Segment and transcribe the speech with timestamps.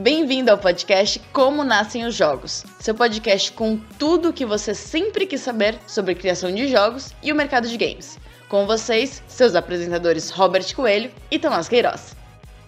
[0.00, 5.26] Bem-vindo ao podcast Como Nascem os Jogos, seu podcast com tudo o que você sempre
[5.26, 8.18] quis saber sobre criação de jogos e o mercado de games.
[8.48, 12.16] Com vocês, seus apresentadores Robert Coelho e Tomás Queiroz.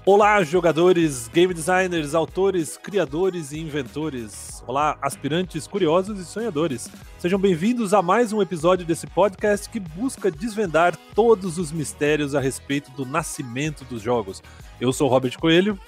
[0.05, 4.63] Olá, jogadores, game designers, autores, criadores e inventores.
[4.67, 6.91] Olá, aspirantes, curiosos e sonhadores.
[7.19, 12.41] Sejam bem-vindos a mais um episódio desse podcast que busca desvendar todos os mistérios a
[12.41, 14.43] respeito do nascimento dos jogos.
[14.79, 15.79] Eu sou Robert Coelho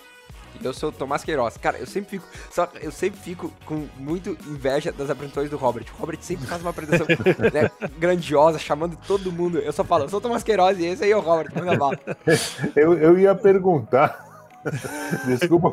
[0.62, 1.56] eu sou o Tomás Queiroz.
[1.56, 2.26] Cara, eu sempre fico.
[2.50, 5.86] Só, eu sempre fico com muito inveja das apresentações do Robert.
[5.96, 7.06] O Robert sempre faz uma apresentação
[7.52, 9.58] né, grandiosa, chamando todo mundo.
[9.58, 11.52] Eu só falo, eu sou o Tomás Queiroz e esse aí é o Robert.
[11.54, 11.98] Manda bala.
[12.76, 14.33] eu, eu ia perguntar
[15.26, 15.72] Desculpa,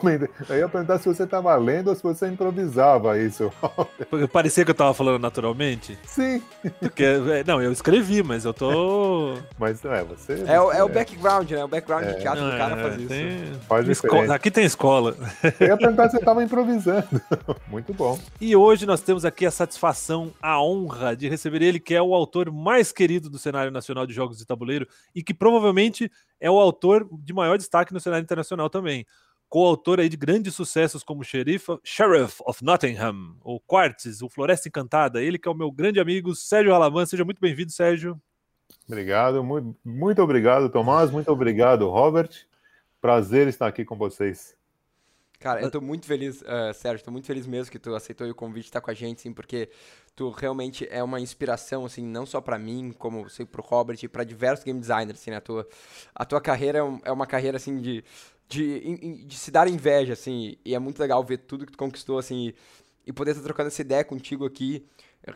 [0.49, 3.51] eu ia perguntar se você estava lendo ou se você improvisava isso.
[4.31, 5.97] Parecia que eu estava falando naturalmente?
[6.05, 6.41] Sim.
[6.79, 9.37] Porque, é, não, eu escrevi, mas eu tô.
[9.57, 10.43] Mas é, você.
[10.45, 11.63] É, o, é o background, né?
[11.63, 12.13] O background é.
[12.13, 13.43] de teatro do cara é, fazer tem...
[13.43, 13.59] isso.
[13.67, 15.15] Faz escola, aqui tem escola.
[15.59, 17.07] Eu ia perguntar se você estava improvisando.
[17.67, 18.19] Muito bom.
[18.39, 22.13] E hoje nós temos aqui a satisfação, a honra de receber ele, que é o
[22.13, 26.11] autor mais querido do cenário nacional de jogos de tabuleiro e que provavelmente
[26.41, 29.05] é o autor de maior destaque no cenário internacional também.
[29.47, 35.21] Coautor aí de grandes sucessos como Sheriff, Sheriff of Nottingham, o Quartz, o Floresta Encantada.
[35.21, 37.05] Ele que é o meu grande amigo Sérgio Alaman.
[37.05, 38.19] Seja muito bem-vindo, Sérgio.
[38.87, 41.11] Obrigado, muito, muito obrigado, Tomás.
[41.11, 42.31] Muito obrigado, Robert.
[42.99, 44.55] Prazer estar aqui com vocês.
[45.41, 48.35] Cara, eu tô muito feliz, uh, Sérgio, tô muito feliz mesmo que tu aceitou o
[48.35, 49.69] convite de estar com a gente, sim, porque
[50.15, 54.07] tu realmente é uma inspiração, assim, não só para mim, como sei pro Robert, e
[54.07, 55.37] para diversos game designers, assim, né?
[55.37, 55.67] A tua,
[56.13, 58.03] a tua carreira é, é uma carreira, assim, de,
[58.47, 62.19] de, de, se dar inveja, assim, e é muito legal ver tudo que tu conquistou,
[62.19, 62.55] assim, e,
[63.07, 64.85] e poder estar trocando essa ideia contigo aqui,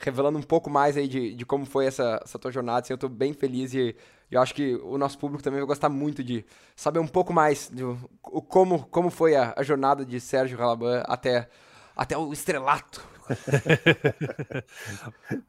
[0.01, 2.97] revelando um pouco mais aí de, de como foi essa, essa tua jornada, assim, eu
[2.97, 3.95] tô bem feliz e
[4.31, 7.69] eu acho que o nosso público também vai gostar muito de saber um pouco mais
[7.71, 11.47] de o, como, como foi a, a jornada de Sérgio Ralaban até,
[11.95, 13.05] até o estrelato.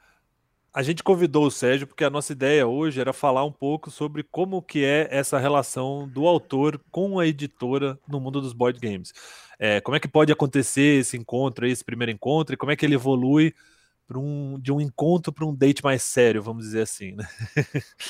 [0.73, 4.23] a gente convidou o Sérgio porque a nossa ideia hoje era falar um pouco sobre
[4.23, 9.15] como que é essa relação do autor com a editora no mundo dos board games.
[9.59, 12.85] É, como é que pode acontecer esse encontro, esse primeiro encontro, e como é que
[12.85, 13.55] ele evolui
[14.15, 17.27] um, de um encontro para um date mais sério, vamos dizer assim, né?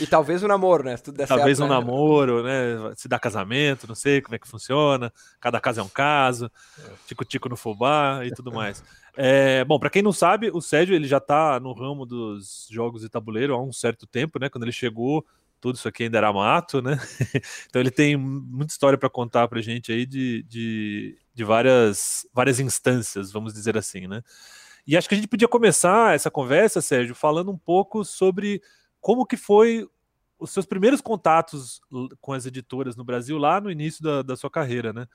[0.01, 0.97] E talvez um namoro, né?
[0.97, 1.75] Talvez certo, um né?
[1.75, 2.93] namoro, né?
[2.97, 5.13] Se dá casamento, não sei como é que funciona.
[5.41, 6.51] Cada caso é um caso,
[7.07, 8.83] tico-tico no fubá e tudo mais.
[9.17, 13.01] É, bom, para quem não sabe, o Sérgio ele já está no ramo dos jogos
[13.01, 14.51] de tabuleiro há um certo tempo, né?
[14.51, 15.25] Quando ele chegou,
[15.61, 16.99] tudo isso aqui ainda era mato, né?
[17.69, 22.61] então ele tem muita história para contar para gente aí de, de, de várias, várias
[22.61, 24.23] instâncias, vamos dizer assim, né?
[24.87, 28.63] E acho que a gente podia começar essa conversa, Sérgio, falando um pouco sobre
[29.01, 29.89] como que foi
[30.39, 31.81] os seus primeiros contatos
[32.21, 35.07] com as editoras no Brasil lá no início da, da sua carreira, né?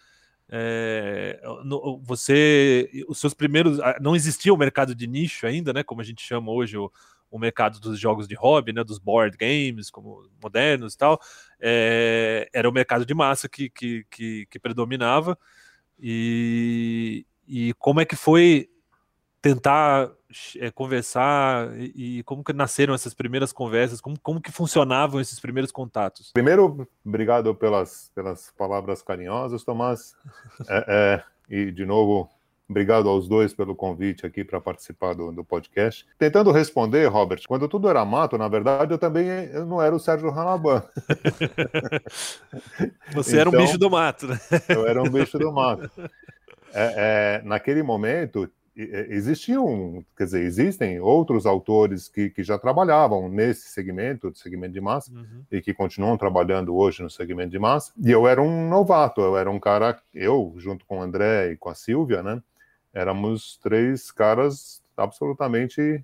[0.49, 5.83] É, no, você, os seus primeiros, não existia o mercado de nicho ainda, né?
[5.83, 6.91] Como a gente chama hoje o,
[7.29, 8.83] o mercado dos jogos de hobby, né?
[8.83, 11.21] Dos board games, como modernos e tal.
[11.59, 15.37] É, era o mercado de massa que, que, que, que predominava.
[15.97, 18.67] E, e como é que foi
[19.41, 20.11] tentar
[20.57, 25.39] é, conversar e, e, como que nasceram essas primeiras conversas, como, como que funcionavam esses
[25.39, 26.31] primeiros contatos?
[26.31, 30.15] Primeiro, obrigado pelas, pelas palavras carinhosas, Tomás.
[30.69, 32.29] É, é, e, de novo,
[32.69, 36.05] obrigado aos dois pelo convite aqui para participar do, do, podcast.
[36.19, 39.99] Tentando responder, Robert, quando tudo era mato, na verdade, eu também eu não era o
[39.99, 40.83] Sérgio Ranaban.
[43.13, 44.39] Você então, era um então, bicho do mato, né?
[44.69, 45.89] Eu era um bicho do mato.
[46.73, 53.69] É, é, naquele momento, existiam, quer dizer, existem outros autores que, que já trabalhavam nesse
[53.69, 55.43] segmento, segmento de massa, uhum.
[55.51, 57.91] e que continuam trabalhando hoje no segmento de massa.
[58.01, 61.57] E eu era um novato, eu era um cara, eu, junto com o André e
[61.57, 62.41] com a Silvia, né,
[62.93, 66.03] éramos três caras absolutamente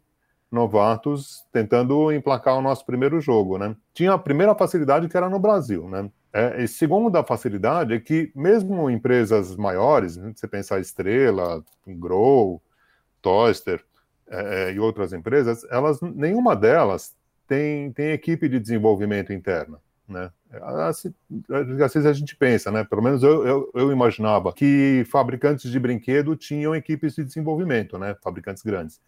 [0.51, 3.75] novatos tentando emplacar o nosso primeiro jogo, né.
[3.93, 6.09] Tinha a primeira facilidade que era no Brasil, né.
[6.34, 12.62] É, e segunda facilidade é que mesmo empresas maiores, né, você pensar Estrela, Grow,
[13.22, 13.84] Toaster
[14.29, 17.16] é, é, e outras empresas, elas, nenhuma delas
[17.47, 19.79] tem, tem equipe de desenvolvimento interna.
[20.08, 20.29] Né?
[20.88, 21.14] Assim,
[21.50, 22.84] às vezes a gente pensa, né?
[22.84, 28.16] pelo menos eu, eu, eu, imaginava, que fabricantes de brinquedo tinham equipes de desenvolvimento, né?
[28.22, 29.02] fabricantes grandes.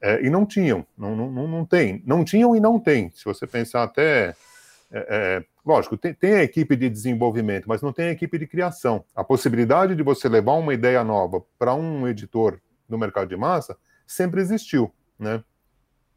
[0.00, 2.02] É, e não tinham, não, não, não tem.
[2.06, 3.10] Não tinham e não tem.
[3.14, 4.34] Se você pensar até.
[4.90, 8.46] É, é, lógico, tem, tem a equipe de desenvolvimento, mas não tem a equipe de
[8.46, 9.04] criação.
[9.14, 12.58] A possibilidade de você levar uma ideia nova para um editor
[12.88, 13.76] no mercado de massa
[14.06, 15.42] sempre existiu, né?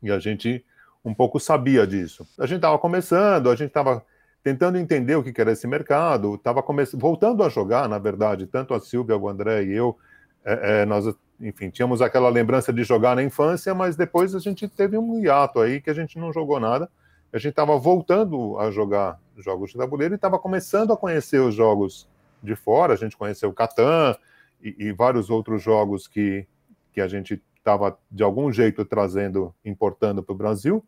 [0.01, 0.65] E a gente
[1.03, 2.27] um pouco sabia disso.
[2.39, 4.05] A gente estava começando, a gente estava
[4.43, 6.63] tentando entender o que era esse mercado, estava
[6.93, 9.97] voltando a jogar, na verdade, tanto a Silvia, o André e eu,
[10.43, 11.05] é, é, nós,
[11.39, 15.59] enfim, tínhamos aquela lembrança de jogar na infância, mas depois a gente teve um hiato
[15.59, 16.89] aí que a gente não jogou nada.
[17.33, 21.55] A gente estava voltando a jogar jogos de tabuleiro e estava começando a conhecer os
[21.55, 22.07] jogos
[22.43, 22.93] de fora.
[22.93, 24.15] A gente conheceu Catan
[24.61, 26.45] e, e vários outros jogos que,
[26.91, 30.83] que a gente estava, de algum jeito, trazendo, importando para o Brasil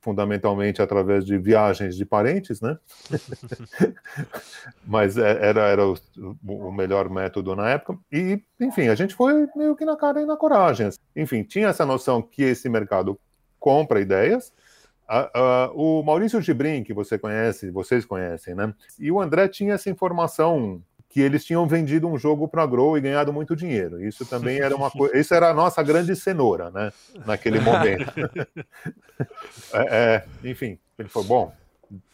[0.00, 2.78] fundamentalmente através de viagens de parentes, né?
[4.86, 5.96] Mas é, era, era o,
[6.46, 7.98] o, melhor método na época.
[8.10, 10.88] E, enfim, a gente foi meio que na cara e na coragem.
[11.14, 13.18] Enfim, tinha essa noção que esse mercado
[13.58, 14.52] compra ideias.
[15.08, 18.74] Uh, uh, o Maurício Gibrin, que você conhece, vocês conhecem, né?
[18.98, 22.96] E o André tinha essa informação que eles tinham vendido um jogo para a Grow
[22.96, 24.04] e ganhado muito dinheiro.
[24.04, 25.16] Isso também era uma coisa.
[25.16, 26.92] Isso era a nossa grande cenoura, né?
[27.24, 28.12] Naquele momento.
[29.72, 31.52] é, é, enfim, ele falou: bom,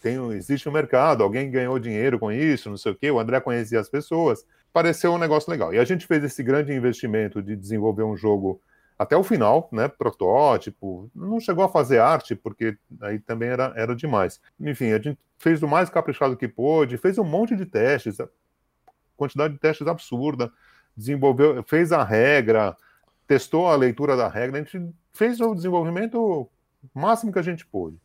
[0.00, 3.10] tem, existe um mercado, alguém ganhou dinheiro com isso, não sei o quê.
[3.10, 4.46] O André conhecia as pessoas.
[4.72, 5.74] Pareceu um negócio legal.
[5.74, 8.60] E a gente fez esse grande investimento de desenvolver um jogo
[8.98, 9.88] até o final, né?
[9.88, 11.10] Protótipo.
[11.14, 14.40] Não chegou a fazer arte, porque aí também era, era demais.
[14.60, 18.18] Enfim, a gente fez o mais caprichado que pôde, fez um monte de testes
[19.16, 20.52] quantidade de testes absurda,
[20.96, 22.76] desenvolveu, fez a regra,
[23.26, 26.48] testou a leitura da regra, a gente fez o desenvolvimento
[26.92, 27.98] máximo que a gente pôde.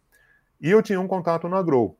[0.61, 1.97] E eu tinha um contato na Grow.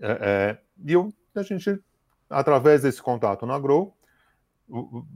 [0.00, 1.80] É, é, e eu, a gente,
[2.28, 3.94] através desse contato na Grow,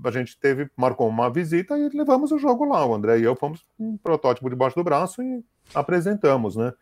[0.04, 2.84] a gente teve, marcou uma visita e levamos o jogo lá.
[2.86, 5.44] O André e eu fomos com um protótipo debaixo do braço e
[5.74, 6.72] apresentamos, né?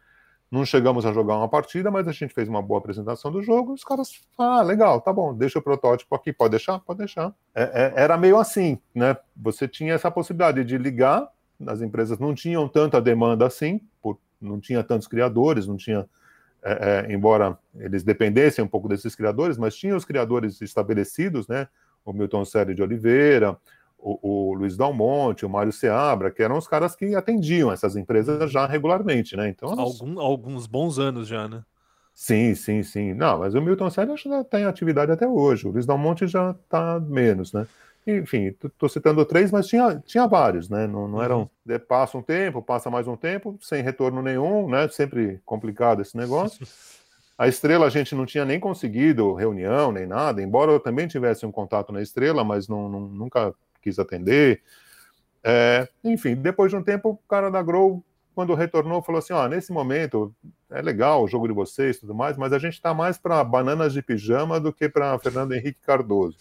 [0.50, 3.72] Não chegamos a jogar uma partida, mas a gente fez uma boa apresentação do jogo.
[3.72, 6.80] Os caras, ah, legal, tá bom, deixa o protótipo aqui, pode deixar?
[6.80, 7.32] Pode deixar.
[7.54, 9.16] É, é, era meio assim, né?
[9.36, 11.28] Você tinha essa possibilidade de ligar,
[11.66, 16.08] as empresas não tinham tanta demanda assim, por, não tinha tantos criadores, não tinha.
[16.62, 21.68] É, é embora eles dependessem um pouco desses criadores, mas tinha os criadores estabelecidos, né?
[22.04, 23.56] O Milton Sérgio de Oliveira,
[23.98, 28.50] o, o Luiz Dalmonte, o Mário Seabra, que eram os caras que atendiam essas empresas
[28.50, 29.48] já regularmente, né?
[29.48, 31.62] Então, Algum, alguns bons anos já, né?
[32.14, 33.14] Sim, sim, sim.
[33.14, 35.66] Não, mas o Milton Sérgio acho que está em atividade até hoje.
[35.66, 37.66] O Luiz Dalmonte já está menos, né?
[38.06, 40.86] Enfim, estou citando três, mas tinha, tinha vários, né?
[40.86, 41.50] Não, não eram.
[41.66, 41.78] Uhum.
[41.86, 44.88] Passa um tempo, passa mais um tempo, sem retorno nenhum, né?
[44.88, 46.66] Sempre complicado esse negócio.
[47.40, 51.46] A Estrela a gente não tinha nem conseguido reunião, nem nada, embora eu também tivesse
[51.46, 54.60] um contato na Estrela, mas não, não nunca quis atender.
[55.42, 58.04] É, enfim, depois de um tempo, o cara da Grow,
[58.34, 60.34] quando retornou, falou assim: ó, nesse momento
[60.68, 63.42] é legal o jogo de vocês e tudo mais, mas a gente está mais para
[63.42, 66.36] bananas de pijama do que para Fernando Henrique Cardoso.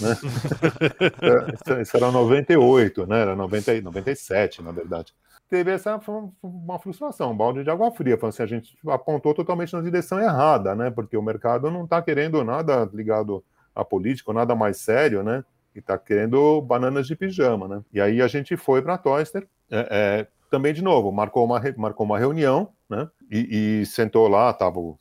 [0.00, 0.16] Né?
[1.80, 3.20] isso era 98, né?
[3.20, 5.14] Era 90, 97, na verdade.
[5.50, 6.00] Teve essa
[6.42, 8.16] uma frustração, um balde de água fria.
[8.16, 10.90] Falando assim, a gente apontou totalmente na direção errada, né?
[10.90, 13.44] Porque o mercado não está querendo nada ligado
[13.74, 15.44] à política, nada mais sério, né?
[15.72, 17.82] que está querendo bananas de pijama, né?
[17.92, 21.60] E aí a gente foi para a Toyster, é, é, também de novo, marcou uma,
[21.76, 23.08] marcou uma reunião, né?
[23.30, 24.98] E, e sentou lá, estava o,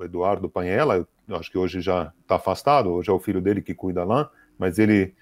[0.00, 4.04] Eduardo Panhela, acho que hoje já está afastado, hoje é o filho dele que cuida
[4.04, 5.14] lá, mas ele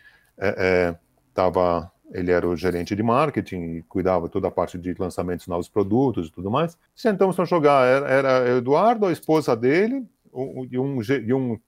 [1.28, 4.94] estava é, é ele era o gerente de marketing e cuidava toda a parte de
[4.98, 6.76] lançamentos de novos produtos e tudo mais.
[6.94, 11.58] Sentamos para jogar, era, era Eduardo, a esposa dele, um, e, um, e um,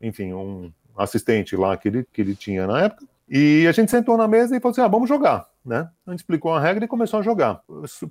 [0.00, 3.04] enfim, um assistente lá que ele, que ele tinha na época.
[3.28, 5.46] E a gente sentou na mesa e falou assim: ah, vamos jogar.
[5.64, 5.88] Né?
[6.06, 7.62] A gente explicou a regra e começou a jogar.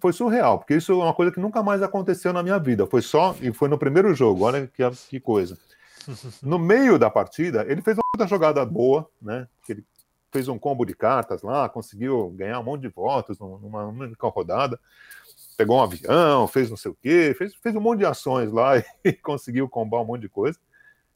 [0.01, 2.87] Foi surreal, porque isso é uma coisa que nunca mais aconteceu na minha vida.
[2.87, 5.57] Foi só, e foi no primeiro jogo, olha que, que coisa.
[6.43, 9.47] No meio da partida, ele fez uma jogada boa, né?
[9.65, 9.85] Que ele
[10.33, 14.79] fez um combo de cartas lá, conseguiu ganhar um monte de votos numa única rodada.
[15.55, 18.71] Pegou um avião, fez não sei o quê, fez, fez um monte de ações lá
[19.05, 20.57] e conseguiu combar um monte de coisa.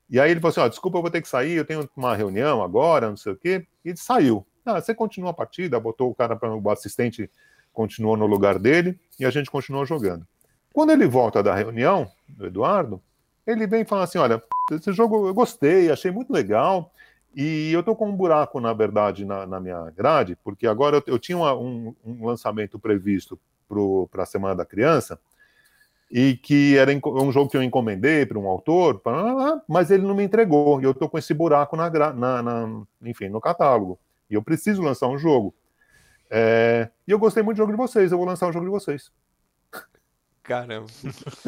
[0.07, 2.15] E aí ele falou assim: ó, desculpa, eu vou ter que sair, eu tenho uma
[2.15, 3.65] reunião agora, não sei o quê.
[3.83, 4.45] E ele saiu.
[4.63, 7.29] Ah, você continua a partida, botou o cara para o assistente,
[7.73, 10.27] continuou no lugar dele e a gente continuou jogando.
[10.71, 13.01] Quando ele volta da reunião, do Eduardo,
[13.47, 16.91] ele vem e fala assim: olha, esse jogo eu gostei, achei muito legal.
[17.39, 21.03] E eu tô com um buraco, na verdade, na, na minha grade, porque agora eu,
[21.05, 23.39] eu tinha uma, um, um lançamento previsto
[24.09, 25.19] para a Semana da Criança,
[26.11, 28.99] e que era um jogo que eu encomendei para um autor,
[29.67, 33.29] mas ele não me entregou, e eu estou com esse buraco na, na, na, enfim,
[33.29, 33.99] no catálogo,
[34.31, 35.53] e eu preciso lançar um jogo.
[36.31, 38.71] É, e eu gostei muito do jogo de vocês, eu vou lançar o jogo de
[38.71, 39.11] vocês.
[40.47, 40.87] Caramba.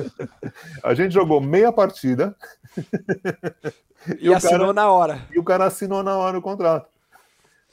[0.84, 2.36] A gente jogou meia partida.
[4.20, 5.28] e, e assinou cara, na hora.
[5.32, 6.90] E o cara assinou na hora o contrato.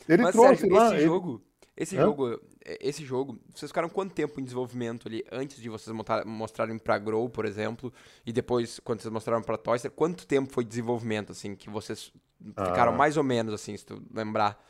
[0.08, 0.86] Ele Mas, trouxe Sérgio, lá.
[0.86, 1.04] Esse ele...
[1.06, 1.42] jogo,
[1.76, 6.78] Esse jogo, esse jogo, vocês ficaram quanto tempo em desenvolvimento ali antes de vocês mostrarem
[6.78, 7.92] para Grow, por exemplo,
[8.24, 12.92] e depois quando vocês mostraram para Toyster, quanto tempo foi desenvolvimento assim que vocês ficaram
[12.92, 12.96] ah.
[12.96, 14.64] mais ou menos assim, se tu lembrar?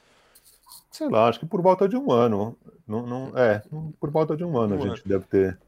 [0.90, 2.56] Sei lá, acho que por volta de um ano.
[2.88, 3.62] Não, não, é,
[4.00, 5.02] por volta de um ano um a gente ano.
[5.04, 5.58] deve ter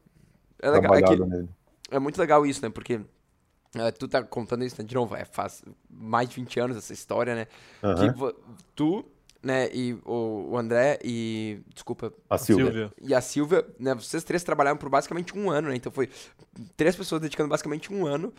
[0.61, 1.49] é legal, é que, nele.
[1.91, 2.69] É muito legal isso, né?
[2.69, 3.01] Porque
[3.75, 4.83] Uh, tu tá contando isso, né?
[4.83, 7.47] de novo, é, faz mais de 20 anos essa história, né?
[7.83, 8.13] Uhum.
[8.13, 8.35] Que
[8.75, 9.05] tu
[9.41, 12.91] né, e o, o André e, desculpa, a Silvia.
[13.01, 16.09] E a Silvia, né, vocês três trabalharam por basicamente um ano, né, então foi
[16.75, 18.33] três pessoas dedicando basicamente um ano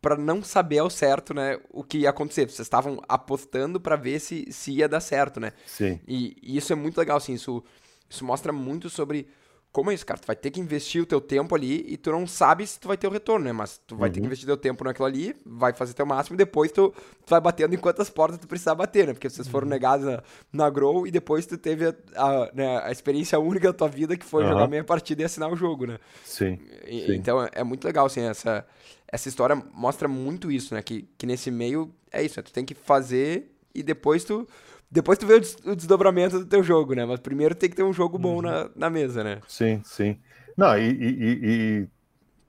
[0.00, 2.44] para não saber ao certo, né, o que ia acontecer.
[2.48, 5.52] Vocês estavam apostando para ver se, se ia dar certo, né?
[5.66, 5.98] Sim.
[6.06, 7.64] E, e, isso é muito legal, assim, isso,
[8.08, 9.26] isso mostra muito sobre
[9.74, 10.20] como é isso, cara?
[10.20, 12.86] Tu vai ter que investir o teu tempo ali e tu não sabe se tu
[12.86, 13.52] vai ter o retorno, né?
[13.52, 14.12] Mas tu vai uhum.
[14.12, 14.26] ter que uhum.
[14.26, 17.74] investir teu tempo naquilo ali, vai fazer teu máximo e depois tu, tu vai batendo
[17.74, 19.14] em quantas portas tu precisar bater, né?
[19.14, 19.72] Porque vocês foram uhum.
[19.72, 23.76] negados na, na Grow e depois tu teve a, a, né, a experiência única da
[23.76, 24.50] tua vida que foi uhum.
[24.50, 25.98] jogar meia partida e assinar o jogo, né?
[26.24, 26.56] Sim.
[26.86, 27.14] E, sim.
[27.16, 28.64] Então é, é muito legal, assim, essa,
[29.08, 30.82] essa história mostra muito isso, né?
[30.82, 32.44] Que, que nesse meio é isso, né?
[32.44, 34.46] Tu tem que fazer e depois tu
[34.94, 37.04] depois tu vê o desdobramento do teu jogo, né?
[37.04, 38.42] Mas primeiro tem que ter um jogo bom uhum.
[38.42, 39.40] na, na mesa, né?
[39.48, 40.20] Sim, sim.
[40.56, 41.88] Não, e, e,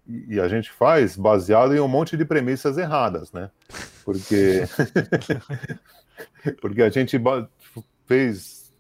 [0.08, 3.50] e, e, a gente faz baseado em um monte de premissas erradas, né?
[4.04, 4.62] Porque,
[6.62, 7.20] porque a gente
[8.06, 8.72] fez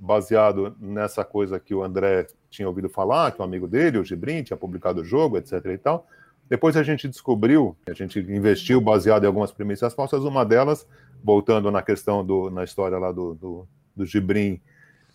[0.00, 4.42] baseado nessa coisa que o André tinha ouvido falar, que um amigo dele, o Gibrin,
[4.42, 6.08] tinha publicado o jogo, etc e tal.
[6.48, 10.88] Depois a gente descobriu, a gente investiu baseado em algumas premissas falsas, uma delas,
[11.22, 14.60] voltando na questão do, na história lá do, do, do Gibrim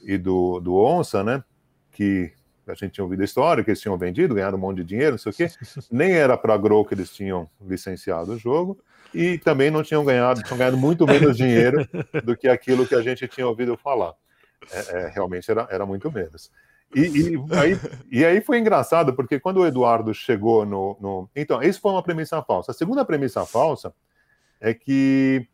[0.01, 1.43] e do, do Onça, né,
[1.91, 2.31] que
[2.67, 5.11] a gente tinha ouvido a história, que eles tinham vendido, ganhado um monte de dinheiro,
[5.11, 5.49] não sei o quê,
[5.91, 8.79] nem era para a Grow que eles tinham licenciado o jogo,
[9.13, 11.87] e também não tinham ganhado, tinham ganhado muito menos dinheiro
[12.23, 14.13] do que aquilo que a gente tinha ouvido falar.
[14.71, 16.51] É, é, realmente era, era muito menos.
[16.95, 17.79] E, e, aí,
[18.11, 21.29] e aí foi engraçado, porque quando o Eduardo chegou no, no.
[21.35, 22.71] Então, isso foi uma premissa falsa.
[22.71, 23.93] A segunda premissa falsa
[24.59, 25.47] é que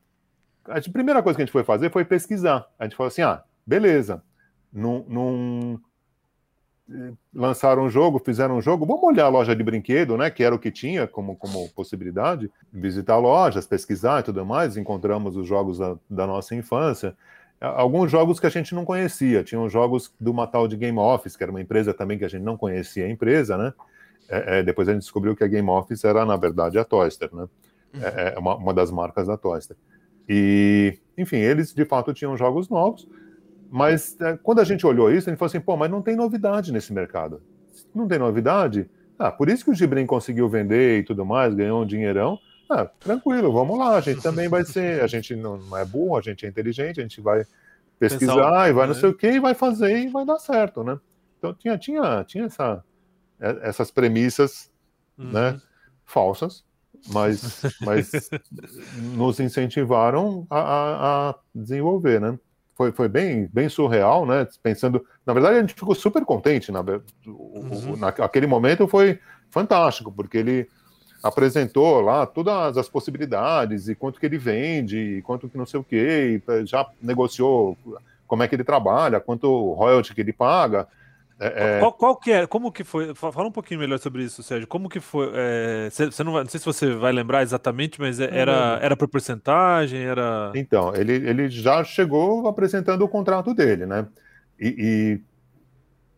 [0.68, 2.68] a primeira coisa que a gente foi fazer foi pesquisar.
[2.78, 4.24] A gente falou assim: ah, beleza,
[4.72, 5.80] num, num,
[6.92, 10.30] eh, lançaram um jogo, fizeram um jogo, vamos olhar a loja de brinquedo, né?
[10.30, 14.78] Que era o que tinha como, como possibilidade, visitar lojas, pesquisar e tudo mais.
[14.78, 17.16] Encontramos os jogos da, da nossa infância
[17.60, 19.44] alguns jogos que a gente não conhecia.
[19.44, 22.28] Tinham jogos do uma tal de Game Office, que era uma empresa também que a
[22.28, 23.74] gente não conhecia a empresa, né?
[24.30, 27.30] É, é, depois a gente descobriu que a Game Office era, na verdade, a Toyster,
[27.34, 27.48] né?
[27.94, 28.04] Uhum.
[28.04, 29.76] É, é uma, uma, das marcas da Toyster.
[30.28, 33.08] E, enfim, eles de fato tinham jogos novos,
[33.70, 36.16] mas é, quando a gente olhou isso, a gente falou assim: pô, mas não tem
[36.16, 37.42] novidade nesse mercado.
[37.94, 38.90] Não tem novidade?
[39.18, 42.86] Ah, por isso que o Gibrin conseguiu vender e tudo mais, ganhou um dinheirão, ah,
[42.86, 46.46] tranquilo, vamos lá, a gente também vai ser, a gente não é burro, a gente
[46.46, 47.46] é inteligente, a gente vai
[47.98, 48.94] pesquisar Pensar, e vai né?
[48.94, 51.00] não sei o que e vai fazer e vai dar certo, né?
[51.38, 52.84] Então tinha, tinha, tinha essa,
[53.40, 54.70] é, essas premissas,
[55.18, 55.32] uhum.
[55.32, 55.62] né,
[56.06, 56.64] falsas,
[57.08, 58.30] mas, mas
[59.16, 62.38] nos incentivaram a, a, a, desenvolver, né?
[62.76, 64.48] Foi, foi bem, bem surreal, né?
[64.62, 66.82] Pensando, na verdade a gente ficou super contente, na,
[67.26, 67.98] uhum.
[67.98, 70.68] naquele momento foi fantástico, porque ele
[71.24, 75.80] apresentou lá todas as possibilidades e quanto que ele vende, e quanto que não sei
[75.80, 77.76] o que, já negociou
[78.28, 80.88] como é que ele trabalha, quanto royalty que ele paga.
[81.40, 82.48] É, é, qual, qual, que é?
[82.48, 83.14] Como que foi?
[83.14, 84.68] Fala um pouquinho melhor sobre isso, Sérgio.
[84.68, 85.30] Como que foi?
[85.36, 88.98] É, você não, vai, não sei se você vai lembrar exatamente, mas é, era, era
[88.98, 90.00] por porcentagem?
[90.00, 90.52] Era...
[90.56, 94.08] Então, ele, ele já chegou apresentando o contrato dele, né?
[94.60, 95.22] E, e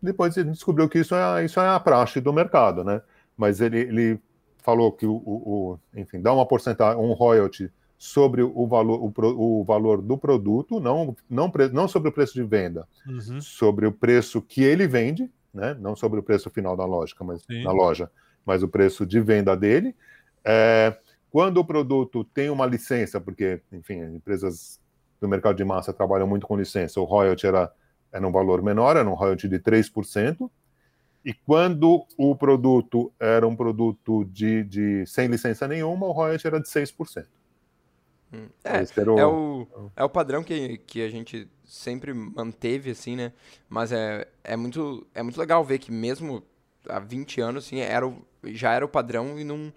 [0.02, 3.02] depois ele descobriu que isso é, isso é a praxe do mercado, né?
[3.36, 4.20] Mas ele, ele
[4.62, 9.60] falou que o, o, o, enfim, dá uma porcentagem, um royalty sobre o valor, o,
[9.60, 13.42] o valor do produto, não, não, não sobre o preço de venda, uhum.
[13.42, 15.76] sobre o preço que ele vende, né?
[15.78, 17.62] não sobre o preço final da loja, mas Sim.
[17.62, 18.10] na loja,
[18.42, 19.94] mas o preço de venda dele.
[20.42, 20.96] É,
[21.30, 24.80] quando o produto tem uma licença, porque, enfim, empresas
[25.20, 27.70] do mercado de massa trabalham muito com licença, o royalty era,
[28.10, 30.50] era um valor menor, era um royalty de 3%,
[31.22, 36.58] e quando o produto era um produto de, de sem licença nenhuma, o royalty era
[36.58, 37.26] de 6%.
[38.62, 39.18] É, o...
[39.18, 43.32] é, o, é o padrão que, que a gente sempre manteve, assim, né?
[43.68, 46.42] Mas é, é, muito, é muito legal ver que mesmo
[46.88, 49.72] há 20 anos, assim, era o, já era o padrão e num,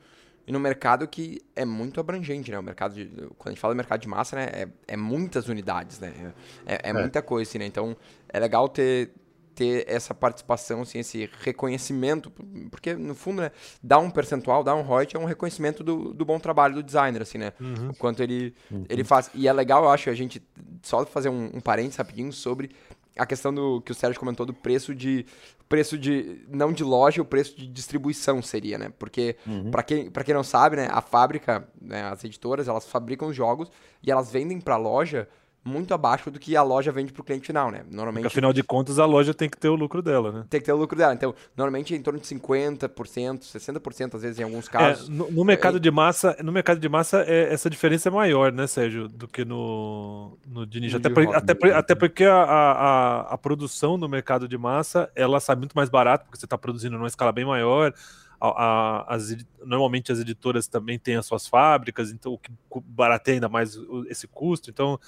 [0.45, 2.59] e num mercado que é muito abrangente, né?
[2.59, 3.07] O mercado de,
[3.37, 4.45] quando a gente fala de mercado de massa, né?
[4.53, 6.33] É, é muitas unidades, né?
[6.65, 7.65] É, é, é, muita coisa, assim, né?
[7.65, 7.95] Então,
[8.29, 9.11] é legal ter,
[9.55, 12.31] ter essa participação, assim, esse reconhecimento,
[12.69, 16.25] porque no fundo, né, dar um percentual, dar um royalty é um reconhecimento do, do
[16.25, 17.53] bom trabalho do designer, assim, né?
[17.59, 17.89] Uhum.
[17.89, 18.85] O quanto ele, uhum.
[18.89, 19.29] ele faz.
[19.33, 20.41] E é legal, eu acho, a gente
[20.81, 22.71] só fazer um, um parênteses rapidinho sobre
[23.17, 25.25] a questão do que o Sérgio comentou do preço de
[25.69, 28.91] preço de não de loja, o preço de distribuição seria, né?
[28.97, 29.71] Porque uhum.
[29.71, 33.35] para quem para quem não sabe, né, a fábrica, né, as editoras, elas fabricam os
[33.35, 35.27] jogos e elas vendem para loja
[35.65, 37.85] muito abaixo do que a loja vende para o cliente final, né?
[37.89, 38.23] Normalmente.
[38.23, 40.45] Porque, afinal de contas, a loja tem que ter o lucro dela, né?
[40.49, 41.13] Tem que ter o lucro dela.
[41.13, 45.07] Então, normalmente é em torno de 50%, 60% às vezes em alguns casos.
[45.07, 45.79] É, no, no, mercado é...
[45.79, 49.45] de massa, no mercado de massa é, essa diferença é maior, né, Sérgio, do que
[49.45, 50.97] no, no de nicho.
[50.97, 55.39] Até, por, até, por, até porque a, a, a, produção no mercado de massa ela
[55.39, 57.93] sai muito mais barato, porque você está produzindo numa escala bem maior.
[58.41, 62.51] A, as, normalmente as editoras também têm as suas fábricas, então o que
[62.85, 63.79] barateia ainda mais
[64.09, 64.69] esse custo.
[64.69, 64.99] Então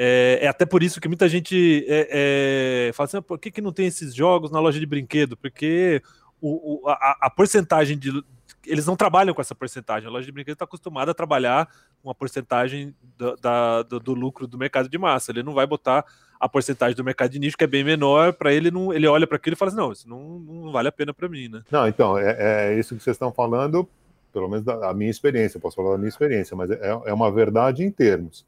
[0.00, 3.50] é, é, até por isso que muita gente é, é, fala assim: ah, por que,
[3.50, 5.36] que não tem esses jogos na loja de brinquedo?
[5.36, 6.00] Porque
[6.40, 8.22] o, o, a, a, porcentagem de.
[8.64, 10.08] Eles não trabalham com essa porcentagem.
[10.08, 11.68] A loja de brinquedo está acostumada a trabalhar
[12.04, 15.32] uma porcentagem do, da, do, do, lucro do mercado de massa.
[15.32, 16.04] Ele não vai botar
[16.38, 18.92] a porcentagem do mercado de nicho, que é bem menor, para ele não.
[18.92, 21.28] Ele olha para aquilo e fala assim: não, isso não, não vale a pena para
[21.28, 21.62] mim, né?
[21.72, 23.88] Não, então, é, é isso que vocês estão falando,
[24.32, 27.82] pelo menos da minha experiência, posso falar da minha experiência, mas é, é uma verdade
[27.82, 28.46] em termos.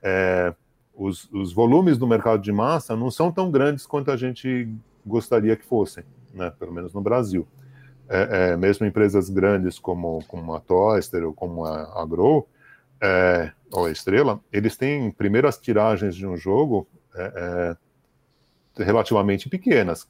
[0.00, 0.54] É,
[0.96, 4.68] os, os volumes do mercado de massa não são tão grandes quanto a gente
[5.04, 6.50] gostaria que fossem, né?
[6.58, 7.46] pelo menos no Brasil.
[8.08, 12.48] É, é, mesmo empresas grandes como, como a Toaster ou como a, a Grow,
[13.00, 17.76] é, ou a Estrela, eles têm primeiras tiragens de um jogo é,
[18.78, 20.08] é, relativamente pequenas.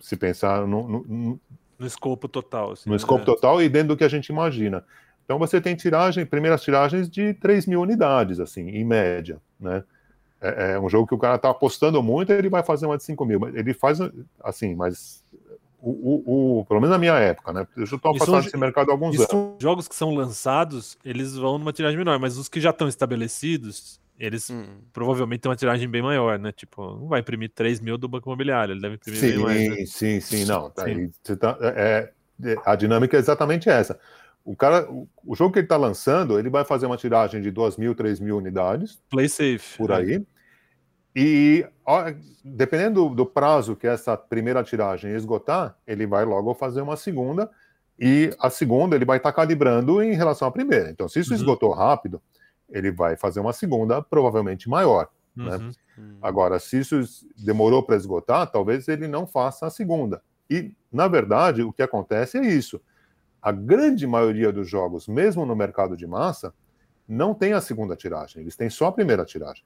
[0.00, 1.40] Se pensar no, no, no,
[1.78, 2.72] no escopo total.
[2.72, 2.96] Assim, no né?
[2.96, 4.84] escopo total e dentro do que a gente imagina.
[5.24, 9.82] Então você tem tiragem, primeiras tiragens de 3 mil unidades, assim, em média, né?
[10.40, 13.04] É, é, um jogo que o cara tá apostando muito, ele vai fazer uma de
[13.04, 13.40] 5 mil.
[13.54, 13.98] Ele faz
[14.42, 15.24] assim, mas
[15.80, 17.66] o, o, o, pelo menos na minha época, né?
[17.76, 19.56] Eu já estou afastado desse mercado há alguns anos.
[19.60, 24.00] Jogos que são lançados, eles vão numa tiragem menor, mas os que já estão estabelecidos,
[24.18, 24.64] eles hum.
[24.92, 26.50] provavelmente têm uma tiragem bem maior, né?
[26.50, 29.68] Tipo, não vai imprimir 3 mil do Banco Imobiliário, ele deve imprimir sim, bem mais.
[29.68, 29.86] Né?
[29.86, 30.70] Sim, sim, não.
[30.70, 31.36] Tá, sim.
[31.36, 32.10] Tá, é,
[32.42, 33.98] é, a dinâmica é exatamente essa.
[34.44, 37.50] O cara, o, o jogo que ele está lançando, ele vai fazer uma tiragem de
[37.50, 38.98] 2 mil, 3 mil unidades.
[39.10, 39.76] Play safe.
[39.76, 40.24] Por aí.
[41.16, 42.12] E ó,
[42.44, 47.50] dependendo do, do prazo que essa primeira tiragem esgotar, ele vai logo fazer uma segunda.
[47.98, 50.90] E a segunda ele vai estar tá calibrando em relação à primeira.
[50.90, 51.36] Então, se isso uhum.
[51.36, 52.20] esgotou rápido,
[52.68, 55.08] ele vai fazer uma segunda provavelmente maior.
[55.34, 55.56] Né?
[55.56, 55.70] Uhum.
[55.96, 56.16] Né?
[56.20, 57.00] Agora, se isso
[57.34, 60.22] demorou para esgotar, talvez ele não faça a segunda.
[60.50, 62.78] E, na verdade, o que acontece é isso
[63.46, 66.52] a grande maioria dos jogos, mesmo no mercado de massa,
[67.06, 69.62] não tem a segunda tiragem, eles têm só a primeira tiragem.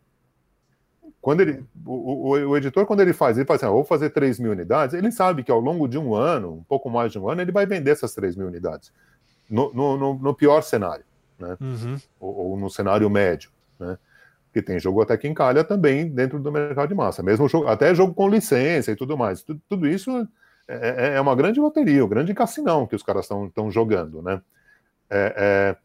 [1.20, 4.10] Quando ele, o, o, o editor, quando ele faz, ele faz assim, ah, vou fazer
[4.10, 7.18] 3 mil unidades, ele sabe que ao longo de um ano, um pouco mais de
[7.18, 8.90] um ano, ele vai vender essas 3 mil unidades.
[9.48, 11.04] No, no, no, pior cenário,
[11.38, 11.56] né?
[11.60, 11.98] Uhum.
[12.18, 13.98] Ou, ou, no cenário médio, né?
[14.52, 17.94] Que tem jogo até que encalha também dentro do mercado de massa, mesmo jogo, até
[17.94, 19.42] jogo com licença e tudo mais.
[19.42, 20.26] Tudo, tudo isso
[20.66, 24.40] é, é, é uma grande loteria, um grande cassinão que os caras estão jogando, né?
[25.10, 25.76] É, é,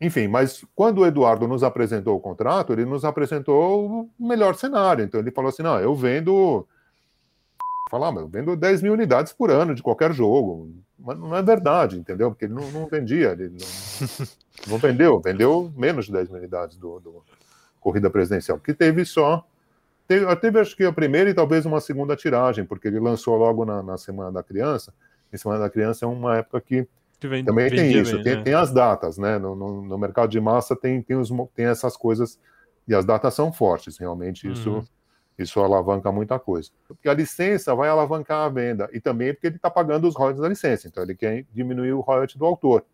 [0.00, 5.04] enfim, mas quando o Eduardo nos apresentou o contrato, ele nos apresentou o melhor cenário.
[5.04, 6.66] Então ele falou assim: não, eu vendo.
[7.90, 10.70] Falar, mas eu vendo 10 mil unidades por ano de qualquer jogo.
[10.98, 12.30] Mas não é verdade, entendeu?
[12.30, 14.26] Porque ele não, não vendia, ele não,
[14.72, 17.22] não, vendeu, vendeu menos de 10 mil unidades do, do
[17.80, 19.46] Corrida Presidencial, que teve só
[20.06, 23.64] Teve, teve, acho que a primeira e talvez uma segunda tiragem, porque ele lançou logo
[23.64, 24.94] na, na Semana da Criança.
[25.32, 26.88] E Semana da Criança é uma época que, que
[27.22, 28.42] vem, também tem isso, bem, tem, né?
[28.42, 29.38] tem, as datas, né?
[29.38, 32.38] No, no, no, mercado de massa tem, tem, os, tem essas coisas,
[32.86, 34.84] e as datas são fortes, realmente isso, uhum.
[35.38, 36.70] isso alavanca muita coisa.
[36.86, 40.42] Porque a licença vai alavancar a venda, e também porque ele está pagando os royalties
[40.42, 42.84] da licença, então ele quer diminuir o royalty do autor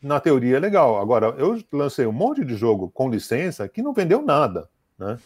[0.00, 1.00] na teoria é legal.
[1.00, 4.68] Agora, eu lancei um monte de jogo com licença que não vendeu nada
[5.02, 5.18] né?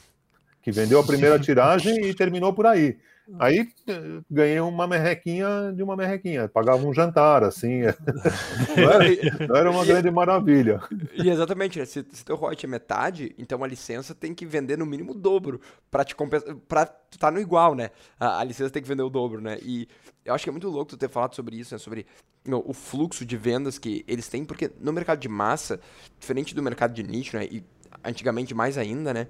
[0.63, 2.99] Que vendeu a primeira tiragem e terminou por aí.
[3.39, 7.83] Aí eh, ganhei uma merrequinha de uma merrequinha, pagava um jantar, assim.
[8.77, 9.05] Não era,
[9.49, 10.81] não era uma grande maravilha.
[11.15, 14.87] E exatamente, se, se teu royalty é metade, então a licença tem que vender no
[14.87, 15.61] mínimo o dobro
[15.91, 17.91] para te compensar, para tu tá no igual, né?
[18.19, 19.59] A, a, licença tem que vender o dobro, né?
[19.63, 19.89] E
[20.25, 21.79] eu acho que é muito louco tu ter falado sobre isso, né?
[21.79, 22.07] Sobre
[22.45, 25.81] no, o fluxo de vendas que eles têm, porque no mercado de massa,
[26.19, 27.47] diferente do mercado de nicho, né?
[27.51, 27.65] E
[28.05, 29.27] antigamente mais ainda, né?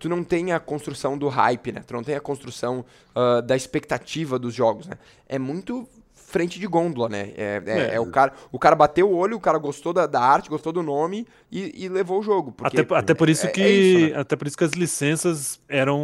[0.00, 1.84] Tu não tem a construção do hype, né?
[1.86, 2.84] Tu não tem a construção
[3.14, 4.96] uh, da expectativa dos jogos, né?
[5.28, 5.86] É muito
[6.26, 7.32] frente de gôndola, né?
[7.36, 7.94] É, é, é.
[7.94, 10.72] é, o, cara, o cara bateu o olho, o cara gostou da, da arte, gostou
[10.72, 12.52] do nome e, e levou o jogo.
[12.52, 14.20] Porque até, até por isso é, que é isso, né?
[14.20, 16.00] até por isso que as licenças eram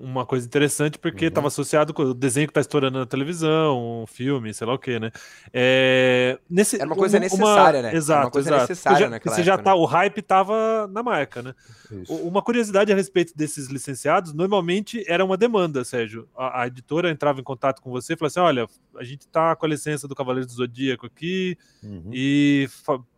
[0.00, 1.48] uma coisa interessante, porque estava uhum.
[1.48, 4.98] associado com o desenho que está estourando na televisão, um filme, sei lá o que,
[4.98, 5.10] né?
[5.52, 7.94] É, nesse, Era uma coisa uma, necessária, né?
[7.94, 8.62] Exato, uma coisa exato.
[8.62, 9.80] necessária já, você já tá, né?
[9.80, 11.54] O hype tava na marca, né?
[11.90, 12.12] Isso.
[12.14, 16.28] Uma curiosidade a respeito desses licenciados, normalmente era uma demanda, Sérgio.
[16.36, 18.66] A, a editora entrava em contato com você e falava assim: olha,
[18.98, 19.26] a gente
[19.56, 22.10] tá com a licença do Cavaleiro do Zodíaco aqui uhum.
[22.12, 22.68] e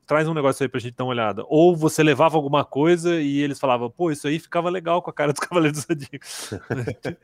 [0.07, 1.44] traz um negócio aí pra gente dar uma olhada.
[1.48, 5.12] Ou você levava alguma coisa e eles falavam, pô, isso aí ficava legal com a
[5.12, 6.24] cara do Cavaleiro do Zodíaco.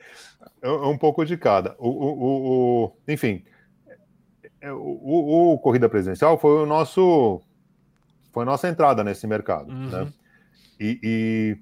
[0.61, 1.75] É, é um pouco de cada.
[1.79, 3.45] O, o, o enfim,
[4.61, 7.43] é, o, o, Corrida Presidencial foi o nosso
[8.33, 9.91] foi a nossa entrada nesse mercado, uhum.
[9.91, 10.13] né?
[10.81, 11.59] E, e,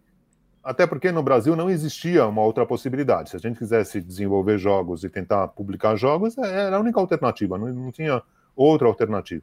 [0.63, 3.31] até porque no Brasil não existia uma outra possibilidade.
[3.31, 7.59] Se a gente quisesse desenvolver jogos e tentar publicar jogos, é, era a única alternativa,
[7.59, 8.23] não, não tinha
[8.55, 9.43] outra alternativa.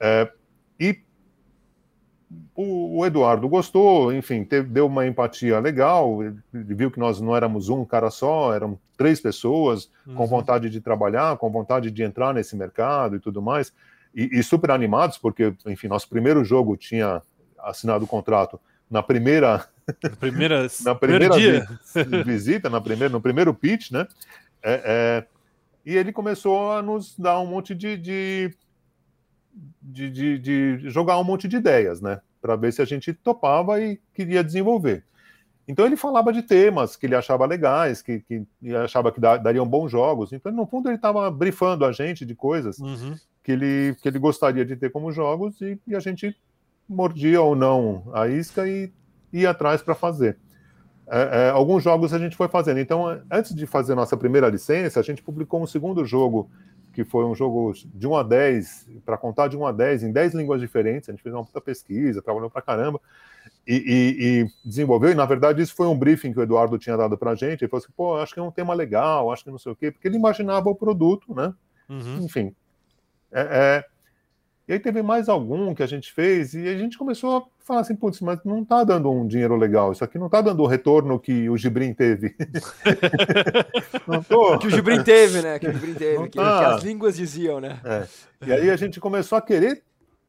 [0.00, 0.30] É,
[0.78, 0.98] e
[2.54, 7.36] o, o, Eduardo gostou, enfim, teve, deu uma empatia legal, ele viu que nós não
[7.36, 10.14] éramos um cara só, eram três pessoas uhum.
[10.14, 13.72] com vontade de trabalhar, com vontade de entrar nesse mercado e tudo mais,
[14.14, 17.22] e, e super animados, porque, enfim, nosso primeiro jogo tinha
[17.58, 18.60] assinado o contrato
[18.90, 19.66] na primeira
[20.02, 21.66] na primeira, na primeira dia.
[22.24, 24.06] visita, na primeira, no primeiro pitch, né?
[24.62, 25.26] É, é,
[25.84, 28.54] e ele começou a nos dar um monte de, de,
[29.80, 32.20] de, de, de jogar um monte de ideias, né?
[32.40, 35.04] Para ver se a gente topava e queria desenvolver.
[35.66, 39.90] Então ele falava de temas que ele achava legais, que, que achava que dariam bons
[39.90, 40.32] jogos.
[40.32, 43.14] Então, no fundo, ele estava brifando a gente de coisas uhum.
[43.44, 46.36] que, ele, que ele gostaria de ter como jogos e, e a gente
[46.88, 48.92] mordia ou não a isca e
[49.32, 50.38] ia atrás para fazer.
[51.12, 52.78] É, é, alguns jogos a gente foi fazendo.
[52.78, 56.48] Então, antes de fazer nossa primeira licença, a gente publicou um segundo jogo,
[56.92, 60.12] que foi um jogo de 1 a 10, para contar de 1 a 10, em
[60.12, 61.08] 10 línguas diferentes.
[61.08, 63.00] A gente fez uma puta pesquisa, trabalhou para caramba,
[63.66, 65.10] e, e, e, desenvolveu.
[65.10, 67.62] E, na verdade, isso foi um briefing que o Eduardo tinha dado para a gente.
[67.62, 69.76] Ele falou assim: pô, acho que é um tema legal, acho que não sei o
[69.76, 71.52] quê, porque ele imaginava o produto, né?
[71.88, 72.18] Uhum.
[72.22, 72.54] Enfim.
[73.32, 73.89] É, é
[74.70, 77.80] e aí teve mais algum que a gente fez e a gente começou a falar
[77.80, 80.66] assim, putz, mas não tá dando um dinheiro legal, isso aqui não tá dando o
[80.66, 82.36] retorno que o Gibrin teve.
[84.28, 84.58] tô...
[84.58, 85.58] Que o Gibrin teve, né?
[85.58, 86.58] Que o Gibrin teve, que, tá...
[86.58, 87.80] que, as línguas diziam, né?
[87.84, 88.06] É.
[88.46, 89.82] E aí a gente começou a querer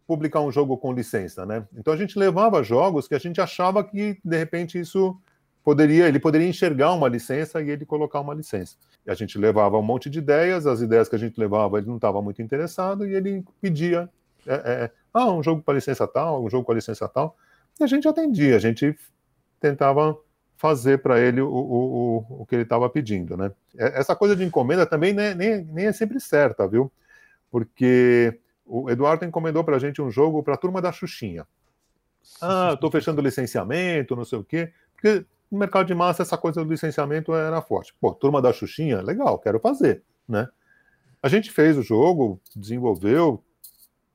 [0.07, 1.63] publicar um jogo com licença, né?
[1.77, 5.15] Então a gente levava jogos que a gente achava que, de repente, isso
[5.63, 8.75] poderia, ele poderia enxergar uma licença e ele colocar uma licença.
[9.05, 11.85] E a gente levava um monte de ideias, as ideias que a gente levava ele
[11.85, 14.09] não estava muito interessado e ele pedia
[14.47, 17.37] é, é, ah, um jogo com a licença tal, um jogo com a licença tal.
[17.79, 18.95] E a gente atendia, a gente
[19.59, 20.17] tentava
[20.57, 23.51] fazer para ele o, o, o, o, que ele estava pedindo, né?
[23.77, 26.91] É, essa coisa de encomenda também nem, nem, nem é sempre certa, viu?
[27.49, 31.47] Porque o Eduardo encomendou para a gente um jogo para a turma da Xuxinha.
[32.41, 34.71] Ah, estou fechando licenciamento, não sei o quê.
[34.93, 37.93] Porque no mercado de massa essa coisa do licenciamento era forte.
[37.99, 40.47] Pô, turma da Xuxinha, legal, quero fazer, né?
[41.21, 43.43] A gente fez o jogo, desenvolveu,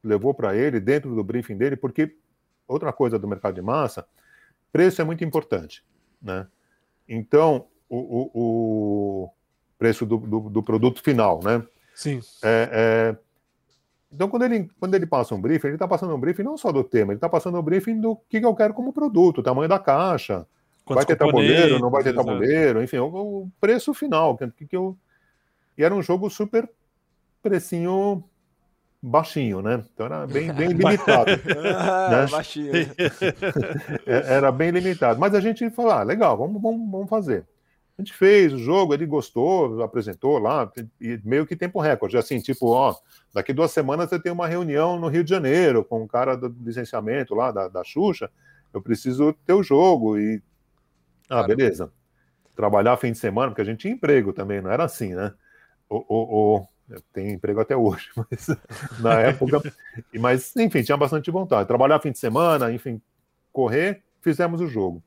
[0.07, 2.15] levou para ele dentro do briefing dele, porque
[2.67, 4.07] outra coisa do mercado de massa,
[4.73, 5.85] preço é muito importante,
[6.21, 6.47] né?
[7.09, 9.31] Então, o, o, o
[9.79, 11.65] preço do, do, do, produto final, né?
[11.95, 12.21] Sim.
[12.43, 13.17] É, é...
[14.13, 16.73] Então, quando ele, quando ele passa um briefing, ele está passando um briefing não só
[16.73, 19.79] do tema, ele está passando um briefing do que eu quero como produto, tamanho da
[19.79, 20.47] caixa,
[20.85, 24.77] Quantos vai ter tabuleiro, não vai ter tabuleiro, enfim, o, o preço final, que, que
[24.77, 24.97] eu...
[25.77, 26.71] E era um jogo super
[27.43, 28.25] precinho
[29.03, 29.85] baixinho, né?
[29.93, 31.31] Então era bem, bem limitado.
[32.11, 32.27] né?
[32.31, 32.73] Baixinho.
[34.07, 35.19] É, era bem limitado.
[35.19, 37.47] Mas a gente falou, ah, legal, vamos, vamos, vamos fazer.
[37.99, 42.19] A gente fez o jogo, ele gostou, apresentou lá, e meio que tempo recorde.
[42.19, 42.95] Assim, tipo, ó,
[43.33, 46.55] daqui duas semanas você tem uma reunião no Rio de Janeiro com o cara do
[46.63, 48.31] licenciamento lá da, da Xuxa.
[48.73, 50.43] Eu preciso ter o jogo e.
[51.29, 51.91] Ah, beleza.
[52.55, 55.33] Trabalhar fim de semana, porque a gente tinha emprego também, não era assim, né?
[55.89, 56.69] O, o, o
[57.47, 58.49] emprego até hoje, mas
[58.99, 59.63] na época.
[60.19, 61.69] mas, enfim, tinha bastante vontade.
[61.69, 63.01] Trabalhar fim de semana, enfim,
[63.53, 65.03] correr, fizemos o jogo.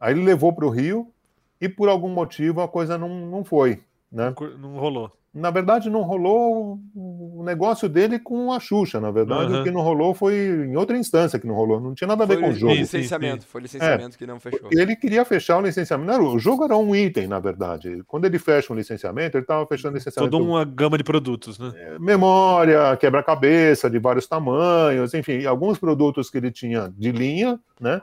[0.00, 1.12] Aí ele levou para o Rio
[1.60, 3.82] e por algum motivo a coisa não, não foi.
[4.10, 4.34] Né?
[4.58, 8.98] Não rolou na verdade, não rolou o negócio dele com a Xuxa.
[8.98, 9.60] Na verdade, uhum.
[9.60, 11.80] o que não rolou foi em outra instância que não rolou.
[11.80, 12.74] Não tinha nada a ver foi com o jogo.
[12.74, 14.68] Licenciamento, foi licenciamento é, que não fechou.
[14.72, 16.10] Ele queria fechar o licenciamento.
[16.10, 18.02] Não, o jogo era um item, na verdade.
[18.06, 20.30] Quando ele fecha um licenciamento, ele estava fechando o licenciamento.
[20.30, 21.72] Toda uma gama de produtos, né?
[21.76, 28.00] É, memória, quebra-cabeça de vários tamanhos, enfim, alguns produtos que ele tinha de linha, né?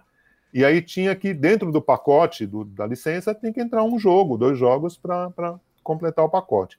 [0.54, 4.38] E aí tinha que, dentro do pacote do, da licença, tem que entrar um jogo,
[4.38, 6.78] dois jogos para completar o pacote.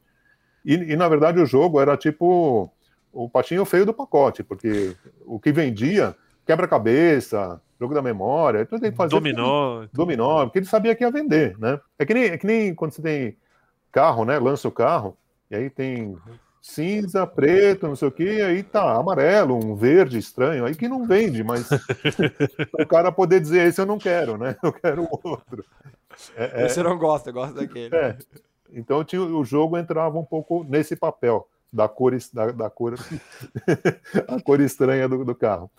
[0.66, 2.68] E, e, na verdade o jogo era tipo
[3.12, 8.90] o patinho feio do pacote, porque o que vendia, quebra-cabeça, jogo da memória, tudo tem
[8.90, 9.10] que fazer.
[9.10, 9.86] Dominó.
[9.92, 11.80] Dominó, porque ele sabia que ia vender, né?
[11.96, 13.36] É que nem, é que nem quando você tem
[13.92, 14.38] carro, né?
[14.40, 15.16] Lança o carro,
[15.48, 16.16] e aí tem
[16.60, 21.06] cinza, preto, não sei o que, aí tá amarelo, um verde estranho, aí que não
[21.06, 21.68] vende, mas
[22.74, 24.56] o cara poder dizer esse eu não quero, né?
[24.60, 25.64] Eu quero o outro.
[26.34, 26.68] É, é...
[26.68, 27.94] Você não gosta, gosta daquele.
[27.94, 28.16] É.
[28.72, 32.94] Então tinha, o jogo entrava um pouco nesse papel da cor, da, da cor
[34.28, 35.70] a cor estranha do, do carro.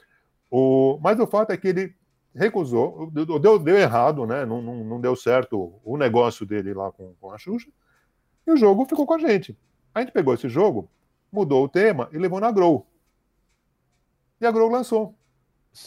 [0.50, 1.96] O, mas o fato é que ele
[2.34, 4.46] recusou, deu, deu errado, né?
[4.46, 7.70] Não, não, não, deu certo o negócio dele lá com, com a Xuxa,
[8.46, 9.58] e o jogo ficou com a gente.
[9.94, 10.90] A gente pegou esse jogo,
[11.32, 12.86] mudou o tema e levou na Grow.
[14.40, 15.16] E a Grow lançou,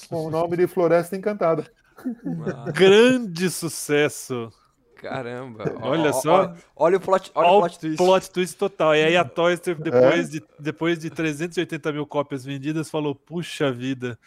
[0.09, 1.71] com o nome de Floresta Encantada.
[2.75, 4.53] Grande sucesso!
[5.01, 5.65] Caramba.
[5.81, 6.55] Olha só.
[6.77, 7.97] Olha, o plot, olha, olha o plot twist.
[7.97, 8.95] plot twist total.
[8.95, 10.31] E aí a Toyster, depois, é.
[10.31, 14.19] de, depois de 380 mil cópias vendidas, falou: puxa vida.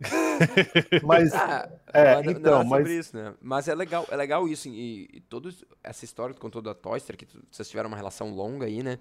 [1.02, 2.90] Mas ah, é, não, então, não é mas...
[2.90, 3.34] isso, né?
[3.40, 5.50] Mas é legal, é legal isso e, e toda
[5.82, 9.00] essa história que contou da Toyster, que vocês tiveram uma relação longa aí, né?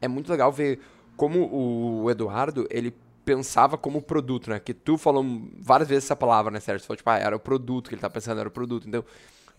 [0.00, 0.80] É muito legal ver
[1.16, 2.92] como o Eduardo, ele
[3.24, 4.58] pensava como produto, né?
[4.58, 5.24] Que tu falou
[5.60, 6.80] várias vezes essa palavra, né, Sérgio?
[6.80, 8.88] Você falou, tipo, ah, era o produto que ele tá pensando, era o produto.
[8.88, 9.04] Então,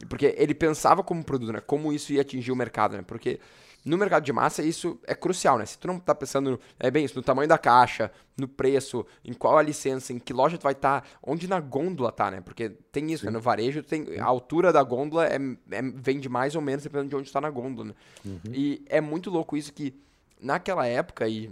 [0.08, 1.60] porque ele pensava como produto, né?
[1.60, 3.04] Como isso ia atingir o mercado, né?
[3.06, 3.40] Porque
[3.84, 5.66] no mercado de massa isso é crucial, né?
[5.66, 9.34] Se tu não tá pensando, é bem isso, no tamanho da caixa, no preço, em
[9.34, 12.42] qual a licença, em que loja tu vai estar, tá, onde na gôndola tá, né?
[12.42, 13.32] Porque tem isso, né?
[13.32, 15.38] No varejo tem a altura da gôndola é,
[15.72, 17.94] é, vende mais ou menos dependendo de onde está na gôndola, né?
[18.26, 18.54] Uhum.
[18.54, 19.94] E é muito louco isso que
[20.42, 21.52] naquela época e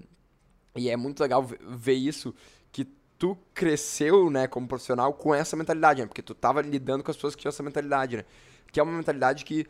[0.77, 2.33] e é muito legal ver isso
[3.17, 6.07] tu cresceu, né, como profissional com essa mentalidade, né?
[6.07, 8.25] Porque tu tava lidando com as pessoas que tinham essa mentalidade, né?
[8.71, 9.65] Que é uma mentalidade que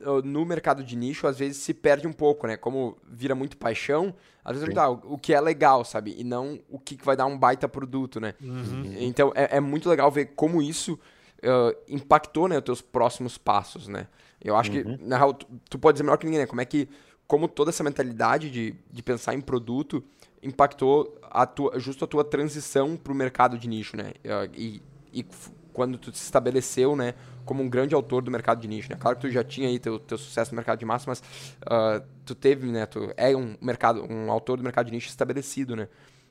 [0.00, 2.56] uh, no mercado de nicho às vezes se perde um pouco, né?
[2.56, 6.14] Como vira muito paixão, às vezes tá, o, o que é legal, sabe?
[6.18, 8.34] E não o que vai dar um baita produto, né?
[8.40, 8.94] Uhum.
[8.98, 10.98] Então é, é, muito legal ver como isso
[11.38, 14.06] uh, impactou, né, os teus próximos passos, né?
[14.42, 14.96] Eu acho uhum.
[14.96, 16.46] que, na real, tu, tu pode dizer melhor que ninguém, né?
[16.46, 16.88] Como é que,
[17.30, 20.02] como toda essa mentalidade de, de pensar em produto
[20.42, 24.14] impactou a tua, justo a tua transição para o mercado de nicho, né?
[24.52, 25.24] E, e
[25.72, 27.14] quando tu se estabeleceu, né,
[27.44, 28.96] como um grande autor do mercado de nicho, né?
[28.98, 32.04] Claro que tu já tinha aí teu, teu sucesso no mercado de massa, mas uh,
[32.24, 35.86] tu teve, né, tu é um mercado, um autor do mercado de nicho estabelecido, né?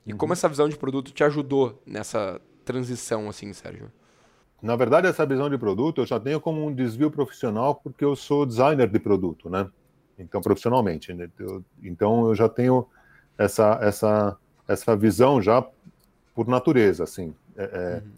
[0.05, 0.17] E uhum.
[0.17, 3.89] como essa visão de produto te ajudou nessa transição, assim, Sérgio?
[4.61, 8.17] Na verdade, essa visão de produto eu já tenho como um desvio profissional porque eu
[8.17, 9.69] sou designer de produto, né?
[10.19, 11.13] Então, profissionalmente.
[11.13, 11.29] Né?
[11.39, 12.85] Eu, então, eu já tenho
[13.37, 15.65] essa, essa, essa visão já
[16.35, 17.33] por natureza, assim.
[17.55, 18.11] É, é, uhum.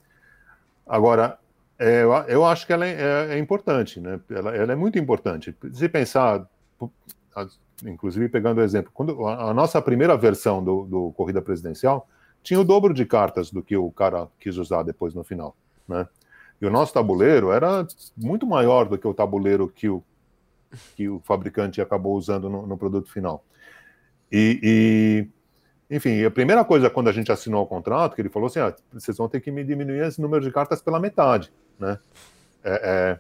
[0.87, 1.37] Agora,
[1.79, 4.19] é, eu, eu, acho que ela é, é, é, importante, né?
[4.29, 5.55] Ela, ela, é muito importante.
[5.73, 6.47] Se pensar,
[7.83, 12.07] inclusive pegando o exemplo, quando a, nossa primeira versão do, do, Corrida Presidencial
[12.43, 15.55] tinha o dobro de cartas do que o cara quis usar depois no final,
[15.87, 16.07] né?
[16.61, 20.03] E o nosso tabuleiro era muito maior do que o tabuleiro que o,
[20.95, 23.43] que o fabricante acabou usando no, no produto final.
[24.31, 25.27] E,
[25.89, 28.59] e, enfim, a primeira coisa quando a gente assinou o contrato, que ele falou assim,
[28.59, 31.99] ah, vocês vão ter que me diminuir esse número de cartas pela metade, né?
[32.63, 33.19] É, é...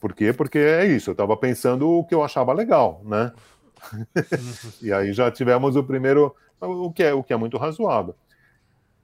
[0.00, 0.32] Por quê?
[0.32, 3.32] Porque é isso, eu estava pensando o que eu achava legal, né?
[4.80, 8.14] e aí já tivemos o primeiro, o que é, o que é muito razoável.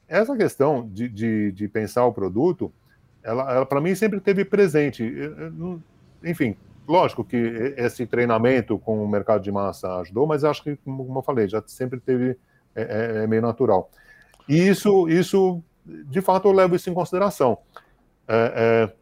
[0.08, 2.72] Essa questão de, de, de pensar o produto,
[3.22, 5.12] ela, ela para mim sempre teve presente.
[6.24, 6.56] Enfim,
[6.88, 7.36] lógico que
[7.76, 11.62] esse treinamento com o mercado de massa ajudou, mas acho que, como eu falei, já
[11.66, 12.36] sempre teve
[12.74, 12.82] é,
[13.20, 13.90] é, é meio natural.
[14.48, 17.58] E isso, isso, de fato, eu levo isso em consideração.
[18.26, 18.92] É, é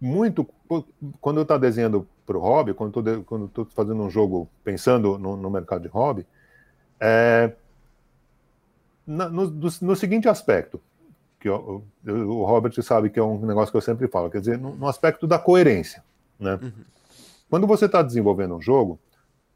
[0.00, 0.46] muito
[1.20, 2.98] quando eu estou desenhando para o hobby, quando
[3.46, 6.26] estou fazendo um jogo pensando no, no mercado de hobby,
[6.98, 7.52] é,
[9.06, 10.80] na, no, no, seguinte aspecto:
[11.42, 14.58] que o, o Robert sabe que é um negócio que eu sempre falo, quer dizer,
[14.58, 16.04] no, no aspecto da coerência.
[16.38, 16.56] Né?
[16.62, 16.72] Uhum.
[17.50, 18.96] Quando você está desenvolvendo um jogo,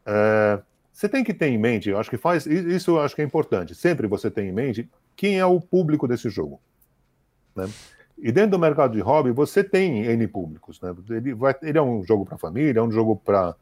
[0.04, 0.60] é,
[0.92, 3.24] você tem que ter em mente, eu acho que faz isso, eu acho que é
[3.24, 3.72] importante.
[3.72, 6.60] Sempre você tem em mente quem é o público desse jogo.
[7.54, 7.68] Né?
[8.18, 10.80] E dentro do mercado de hobby, você tem N públicos.
[10.80, 10.92] Né?
[11.08, 13.54] Ele, vai, ele é um jogo para família, é um jogo para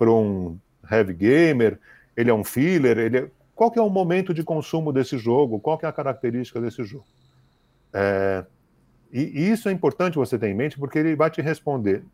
[0.00, 0.56] um
[0.88, 1.80] heavy gamer,
[2.16, 3.30] ele é um filler, ele é...
[3.52, 6.84] qual que é o momento de consumo desse jogo, qual que é a característica desse
[6.84, 7.06] jogo.
[7.92, 8.44] É,
[9.12, 12.04] e, e, isso é importante você ter em mente, porque ele vai te responder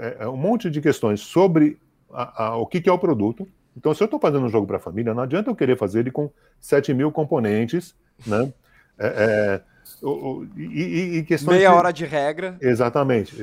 [0.00, 1.78] é, é um monte de questões sobre
[2.10, 3.48] a, a, o que, que, é o produto.
[3.76, 6.10] Então, se eu estou fazendo um jogo para família, não adianta eu querer fazer ele
[6.10, 7.94] com 7 mil componentes,
[8.26, 8.52] né?
[8.98, 9.60] É, é,
[10.02, 12.56] o, o, e, e, questões Meia hora de regra.
[12.60, 13.34] Exatamente.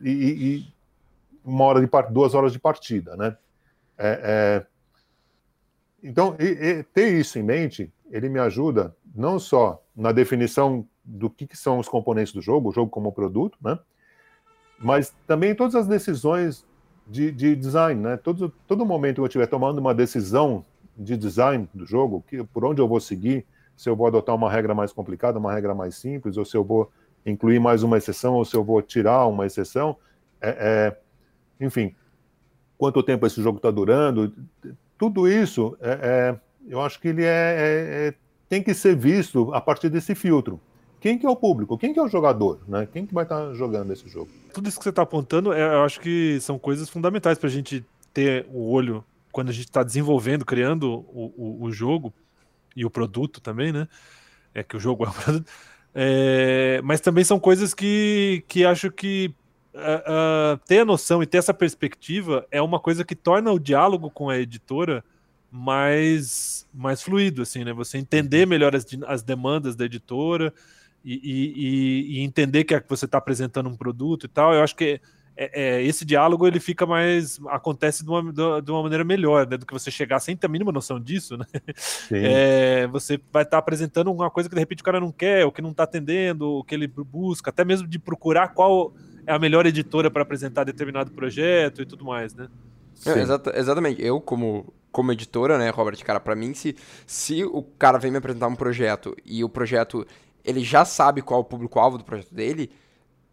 [0.00, 0.66] E,
[1.44, 3.36] uma hora de duas horas de partida, né?
[3.98, 4.66] É, é...
[6.02, 11.30] Então, e, e, ter isso em mente, ele me ajuda não só na definição do
[11.30, 13.78] que, que, são os componentes do jogo, o jogo como produto, né?
[14.78, 16.66] Mas também todas as decisões
[17.06, 18.16] de, de design, né?
[18.16, 20.64] Todo, todo momento que eu estiver tomando uma decisão
[20.96, 24.50] de design do jogo, que, por onde eu vou seguir, se eu vou adotar uma
[24.50, 26.90] regra mais complicada, uma regra mais simples, ou se eu vou
[27.24, 29.96] incluir mais uma exceção, ou se eu vou tirar uma exceção,
[30.40, 31.94] é, é enfim,
[32.76, 34.32] quanto tempo esse jogo está durando,
[34.98, 38.14] tudo isso, é, é, eu acho que ele é, é, é,
[38.48, 40.60] tem que ser visto a partir desse filtro.
[41.00, 41.76] Quem que é o público?
[41.76, 42.60] Quem que é o jogador?
[42.66, 42.88] Né?
[42.90, 44.30] Quem que vai estar tá jogando esse jogo?
[44.52, 47.84] Tudo isso que você está apontando, eu acho que são coisas fundamentais para a gente
[48.12, 52.12] ter o olho quando a gente está desenvolvendo, criando o, o, o, jogo
[52.74, 53.86] e o produto também, né?
[54.54, 55.46] É que o jogo é o produto.
[55.94, 59.34] É, mas também são coisas que, que acho que
[59.74, 63.58] uh, uh, ter a noção e ter essa perspectiva é uma coisa que torna o
[63.58, 65.04] diálogo com a editora
[65.56, 67.72] mais, mais fluido, assim, né?
[67.72, 68.50] Você entender uhum.
[68.50, 70.52] melhor as, as demandas da editora
[71.04, 74.52] e, e, e entender que, é que você está apresentando um produto e tal.
[74.52, 75.00] Eu acho que
[75.36, 79.56] é, é, esse diálogo ele fica mais acontece de uma, de uma maneira melhor, né,
[79.56, 81.46] do que você chegar sem ter a mínima noção disso, né?
[82.10, 85.44] É, você vai estar tá apresentando uma coisa que de repente o cara não quer,
[85.44, 88.94] o que não está atendendo, o que ele busca, até mesmo de procurar qual
[89.26, 92.48] é a melhor editora para apresentar determinado projeto e tudo mais, né?
[93.04, 94.02] É, exata, exatamente.
[94.02, 96.74] Eu, como, como editora, né, Robert, cara, para mim, se,
[97.06, 100.06] se o cara vem me apresentar um projeto e o projeto
[100.42, 102.72] ele já sabe qual é o público-alvo do projeto dele,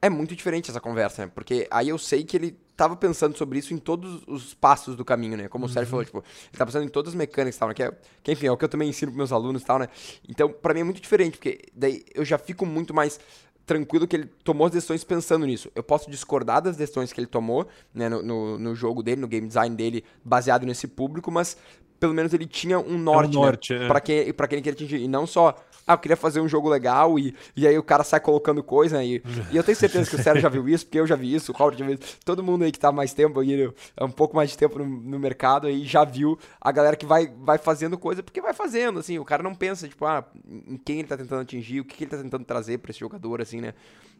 [0.02, 1.32] é muito diferente essa conversa, né?
[1.34, 5.06] Porque aí eu sei que ele tava pensando sobre isso em todos os passos do
[5.06, 5.48] caminho, né?
[5.48, 5.72] Como uhum.
[5.72, 7.74] o Sérgio falou, tipo, ele tá pensando em todas as mecânicas e tal, né?
[7.74, 9.80] Que, é, que, enfim, é o que eu também ensino pros meus alunos e tal,
[9.80, 9.88] né?
[10.28, 13.22] Então, para mim é muito diferente, porque daí eu já fico muito mais
[13.66, 15.72] tranquilo que ele tomou as decisões pensando nisso.
[15.76, 19.28] Eu posso discordar das decisões que ele tomou né, no, no, no jogo dele, no
[19.28, 21.58] game design dele, baseado nesse público, mas
[22.00, 23.88] pelo menos ele tinha um norte, é um norte né, é.
[23.88, 25.02] para quem, pra quem ele queria atingir.
[25.02, 28.04] E não só ah, eu queria fazer um jogo legal e, e aí o cara
[28.04, 29.06] sai colocando coisa, né?
[29.06, 31.34] E, e eu tenho certeza que o Sérgio já viu isso, porque eu já vi
[31.34, 32.18] isso, o já viu isso.
[32.24, 33.70] Todo mundo aí que tá mais tempo aí,
[34.00, 37.28] um pouco mais de tempo no, no, mercado aí, já viu a galera que vai,
[37.28, 39.20] vai fazendo coisa porque vai fazendo, assim.
[39.20, 42.04] O cara não pensa, tipo, ah, em quem ele tá tentando atingir, o que, que
[42.06, 43.74] ele tá tentando trazer para esse jogador, assim, né?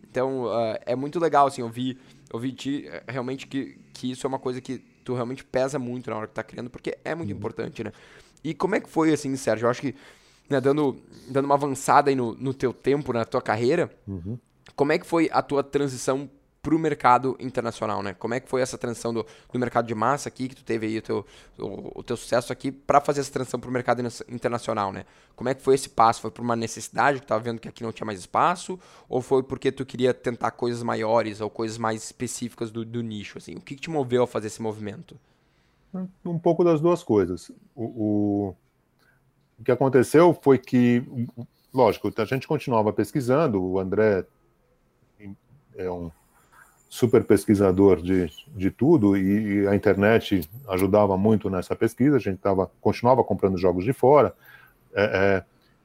[0.04, 1.98] Então, uh, é muito legal, assim, ouvir,
[2.32, 6.18] ouvir ti, realmente que, que isso é uma coisa que tu realmente pesa muito na
[6.18, 7.38] hora que tá criando, porque é muito uhum.
[7.38, 7.92] importante, né?
[8.44, 9.66] E como é que foi, assim, Sérgio?
[9.66, 9.96] Eu acho que
[10.50, 14.38] né, dando, dando uma avançada aí no, no teu tempo, na tua carreira, uhum.
[14.76, 16.30] como é que foi a tua transição
[16.64, 18.14] para o mercado internacional, né?
[18.14, 20.88] Como é que foi essa transição do, do mercado de massa aqui, que tu teve
[20.88, 21.26] aí o teu,
[21.60, 25.04] o, o teu sucesso aqui, para fazer essa transição para o mercado internacional, né?
[25.36, 26.22] Como é que foi esse passo?
[26.22, 28.80] Foi por uma necessidade que tu estava vendo que aqui não tinha mais espaço?
[29.10, 33.38] Ou foi porque tu queria tentar coisas maiores ou coisas mais específicas do, do nicho,
[33.40, 33.56] assim?
[33.56, 35.20] O que, que te moveu a fazer esse movimento?
[36.24, 37.52] Um pouco das duas coisas.
[37.76, 38.56] O, o,
[39.64, 41.02] o que aconteceu foi que,
[41.74, 44.26] lógico, a gente continuava pesquisando, o André
[45.78, 46.12] é um
[46.90, 52.70] super pesquisador de, de tudo e, a internet ajudava muito nessa pesquisa, a gente tava,
[52.82, 54.36] continuava comprando jogos de fora.
[54.94, 55.44] É, é,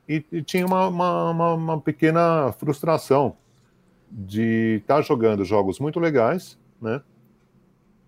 [0.08, 3.36] e, e, tinha uma, uma, uma, pequena frustração
[4.10, 7.00] de estar tá jogando jogos muito legais, né,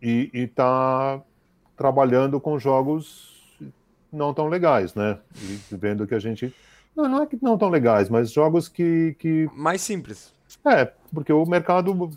[0.03, 1.25] e estar tá
[1.77, 3.40] trabalhando com jogos
[4.13, 5.19] não tão legais, né?
[5.37, 6.55] E vendo que a gente.
[6.97, 9.15] Não, não é que não tão legais, mas jogos que.
[9.19, 9.49] que...
[9.55, 10.35] Mais simples.
[10.65, 12.11] É, porque o mercado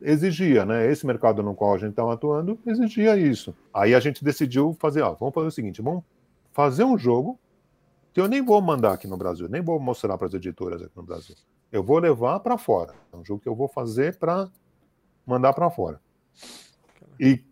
[0.00, 0.90] exigia, né?
[0.90, 3.54] Esse mercado no qual a gente estava atuando exigia isso.
[3.72, 6.02] Aí a gente decidiu fazer, ó, vamos fazer o seguinte, vamos
[6.52, 7.38] fazer um jogo
[8.12, 10.96] que eu nem vou mandar aqui no Brasil, nem vou mostrar para as editoras aqui
[10.96, 11.34] no Brasil.
[11.70, 12.92] Eu vou levar para fora.
[13.12, 14.50] É um jogo que eu vou fazer para
[15.26, 15.98] mandar para fora.
[17.18, 17.42] E,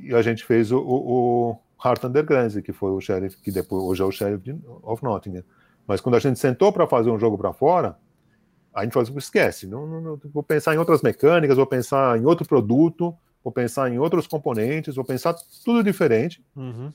[0.00, 4.02] e, a gente fez o, o, Hart Underground, que foi o sheriff, que depois, hoje
[4.02, 5.44] é o sheriff of Nottingham.
[5.86, 7.96] Mas quando a gente sentou para fazer um jogo para fora,
[8.74, 12.18] a gente falou assim, esquece, não, não, não, vou pensar em outras mecânicas, vou pensar
[12.18, 16.44] em outro produto, vou pensar em outros componentes, vou pensar tudo diferente.
[16.54, 16.92] Uhum.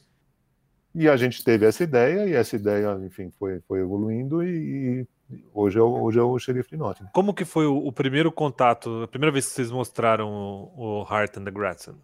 [0.96, 5.40] E a gente teve essa ideia, e essa ideia, enfim, foi, foi evoluindo, e, e
[5.52, 7.10] hoje, é o, hoje é o xerife de Nottingham.
[7.12, 11.08] Como que foi o, o, primeiro contato, a primeira vez que vocês mostraram o, o
[11.12, 11.96] Heart and the Gratson?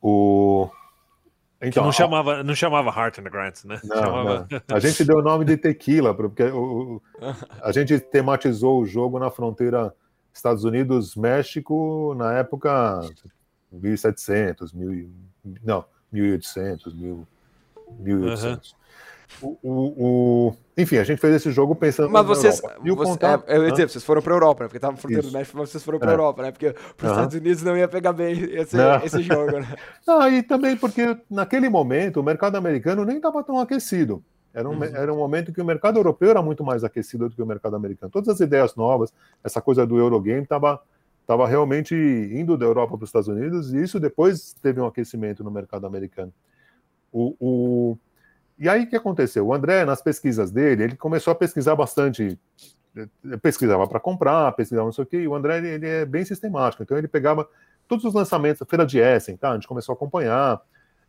[0.00, 0.70] O...
[1.60, 3.80] Então, não chamava, não chamava Heart and the Grants, né?
[3.82, 4.46] Não, chamava...
[4.50, 4.76] não.
[4.76, 7.02] A gente deu o nome de Tequila, porque o,
[7.62, 9.92] a gente tematizou o jogo na fronteira
[10.32, 13.00] Estados Unidos-México na época
[13.72, 15.10] 1700, mil,
[15.64, 17.26] não, 1800, mil,
[17.98, 18.70] 1800.
[18.70, 18.78] Uhum.
[19.42, 23.10] O, o, o, enfim, a gente fez esse jogo pensando mas vocês, E o você,
[23.10, 24.68] contato, é, eu ia dizer, vocês foram para Europa, né?
[24.68, 26.14] Porque tava fronteira do México, mas vocês foram para é.
[26.14, 26.50] Europa, né?
[26.50, 29.76] Porque para os Estados Unidos não ia pegar bem esse, esse jogo, né?
[30.06, 34.22] Não, e também porque naquele momento o mercado americano nem estava tão aquecido.
[34.52, 34.84] Era um, uhum.
[34.84, 37.76] era um momento que o mercado europeu era muito mais aquecido do que o mercado
[37.76, 38.10] americano.
[38.10, 39.12] Todas as ideias novas,
[39.44, 40.80] essa coisa do Eurogame estava
[41.26, 45.44] tava realmente indo da Europa para os Estados Unidos, e isso depois teve um aquecimento
[45.44, 46.32] no mercado americano.
[47.12, 47.98] O, o,
[48.58, 49.46] e aí o que aconteceu?
[49.46, 52.38] O André, nas pesquisas dele, ele começou a pesquisar bastante.
[53.40, 56.24] Pesquisava para comprar, pesquisava não sei o quê, e o André ele, ele, é bem
[56.24, 56.82] sistemático.
[56.82, 57.48] Então ele pegava
[57.86, 59.50] todos os lançamentos, a feira de Essen, tá?
[59.50, 60.60] A gente começou a acompanhar.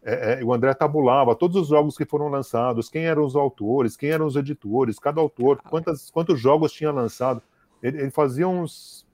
[0.03, 3.97] É, é, o André tabulava todos os jogos que foram lançados, quem eram os autores,
[3.97, 7.41] quem eram os editores, cada autor, quantas, quantos jogos tinha lançado.
[7.81, 9.07] Ele, ele fazia uns.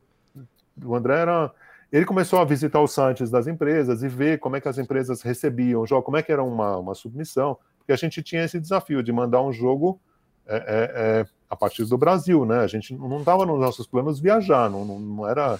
[0.83, 1.51] O André era.
[1.89, 5.21] Ele começou a visitar os sites das empresas e ver como é que as empresas
[5.21, 8.59] recebiam o jogo, como é que era uma, uma submissão porque a gente tinha esse
[8.59, 10.01] desafio de mandar um jogo
[10.47, 12.59] é, é, é a partir do Brasil, né?
[12.59, 15.59] A gente não estava nos nossos planos viajar, não, não, não, era,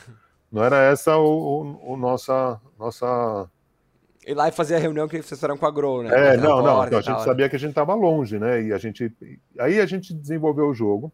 [0.52, 3.48] não era essa o, o, o nossa nossa
[4.26, 6.34] e lá e fazer a reunião que vocês fizeram com a Grow, né?
[6.34, 8.64] É, não, não, então, a gente sabia que a gente estava longe, né?
[8.64, 9.14] E a gente,
[9.60, 11.14] aí a gente desenvolveu o jogo.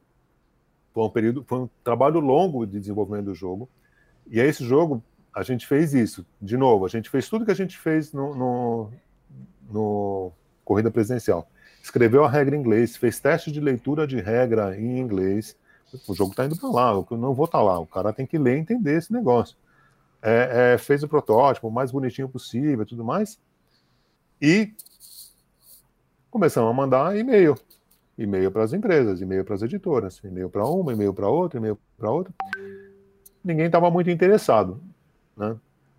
[0.93, 3.69] Foi um período, foi um trabalho longo de desenvolvimento do jogo.
[4.27, 5.03] E aí esse jogo
[5.35, 8.33] a gente fez isso, de novo, a gente fez tudo que a gente fez no,
[8.33, 8.89] no,
[9.69, 10.31] no
[10.71, 11.49] corrida presidencial.
[11.83, 15.57] Escreveu a regra em inglês, fez teste de leitura de regra em inglês.
[16.07, 17.77] O jogo está indo para lá, eu não vou estar tá lá.
[17.77, 19.57] O cara tem que ler e entender esse negócio.
[20.21, 23.37] É, é, fez o protótipo o mais bonitinho possível tudo mais.
[24.41, 24.71] E
[26.29, 27.57] começamos a mandar e-mail.
[28.17, 31.77] E-mail para as empresas, e-mail para as editoras, e-mail para uma, e-mail para outra, e-mail
[31.97, 32.33] para outra.
[33.43, 34.79] Ninguém estava muito interessado.
[35.35, 35.53] Né?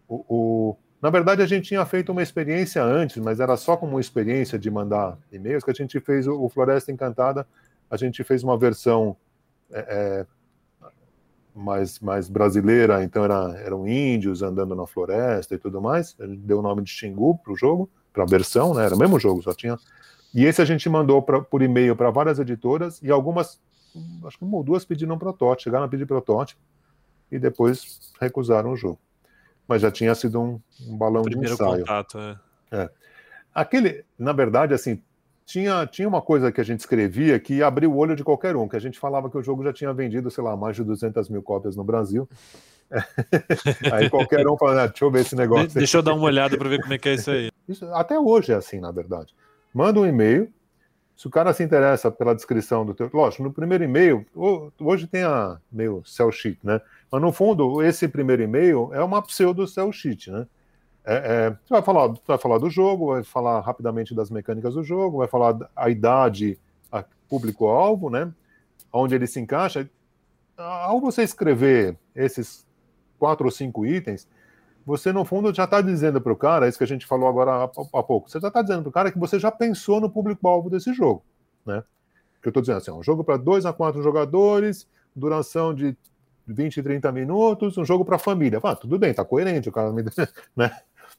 [0.09, 3.99] O, o, na verdade, a gente tinha feito uma experiência antes, mas era só como
[3.99, 7.45] experiência de mandar e-mails que a gente fez o, Floresta Encantada.
[7.91, 9.17] A gente fez uma versão
[9.73, 10.89] é, é,
[11.53, 16.15] mais, mais brasileira, então era, eram índios andando na floresta e tudo mais.
[16.21, 18.85] Gente deu o nome de Xingu para o jogo, para a versão, né?
[18.85, 19.77] Era o mesmo jogo, só tinha.
[20.33, 23.61] E esse a gente mandou pra, por e-mail para várias editoras e algumas,
[24.25, 26.61] acho que uma ou duas pediram protótipo, chegaram a pedir protótipo
[27.29, 29.01] e depois recusaram o jogo
[29.67, 31.81] mas já tinha sido um, um balão de ensaio.
[31.81, 32.37] Contato, é.
[32.73, 32.91] É.
[33.55, 35.01] Aquele, na verdade, assim,
[35.45, 38.69] tinha, tinha uma coisa que a gente escrevia que abriu o olho de qualquer um,
[38.69, 41.29] que a gente falava que o jogo já tinha vendido, sei lá, mais de 200
[41.29, 42.29] mil cópias no Brasil.
[43.93, 45.69] aí qualquer um fala, ah, deixa eu ver esse negócio.
[45.69, 47.51] De, deixa eu dar uma olhada para ver como é que é isso aí.
[47.69, 49.35] Isso, até hoje é assim, na verdade.
[49.75, 50.53] Manda um e-mail,
[51.17, 53.11] se o cara se interessa pela descrição do teu.
[53.13, 54.27] Lógico, no primeiro e-mail,
[54.81, 56.81] hoje tem a meio cell sheet, né?
[57.11, 60.47] Mas no fundo, esse primeiro e-mail é uma pseudo cell sheet, né?
[61.05, 64.85] É, é, você vai falar, vai falar do jogo, vai falar rapidamente das mecânicas do
[64.85, 66.59] jogo, vai falar a idade,
[67.33, 68.31] público-alvo, né?
[68.93, 69.89] Onde ele se encaixa.
[70.55, 72.67] Ao você escrever esses
[73.19, 74.29] quatro ou cinco itens,
[74.85, 77.53] você no fundo já está dizendo para o cara, isso que a gente falou agora
[77.53, 80.11] há, há pouco, você já está dizendo para o cara que você já pensou no
[80.11, 81.25] público-alvo desse jogo,
[81.65, 81.83] né?
[82.41, 85.97] Que eu estou dizendo assim, um jogo para dois a quatro jogadores, duração de
[86.47, 88.61] 20, 30 minutos, um jogo para família.
[88.63, 90.03] Ah, tudo bem, tá coerente, o cara me...
[90.57, 90.77] né?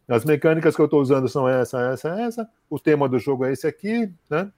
[0.07, 2.49] As mecânicas que eu estou usando são essa, essa, essa.
[2.69, 4.51] O tema do jogo é esse aqui, né?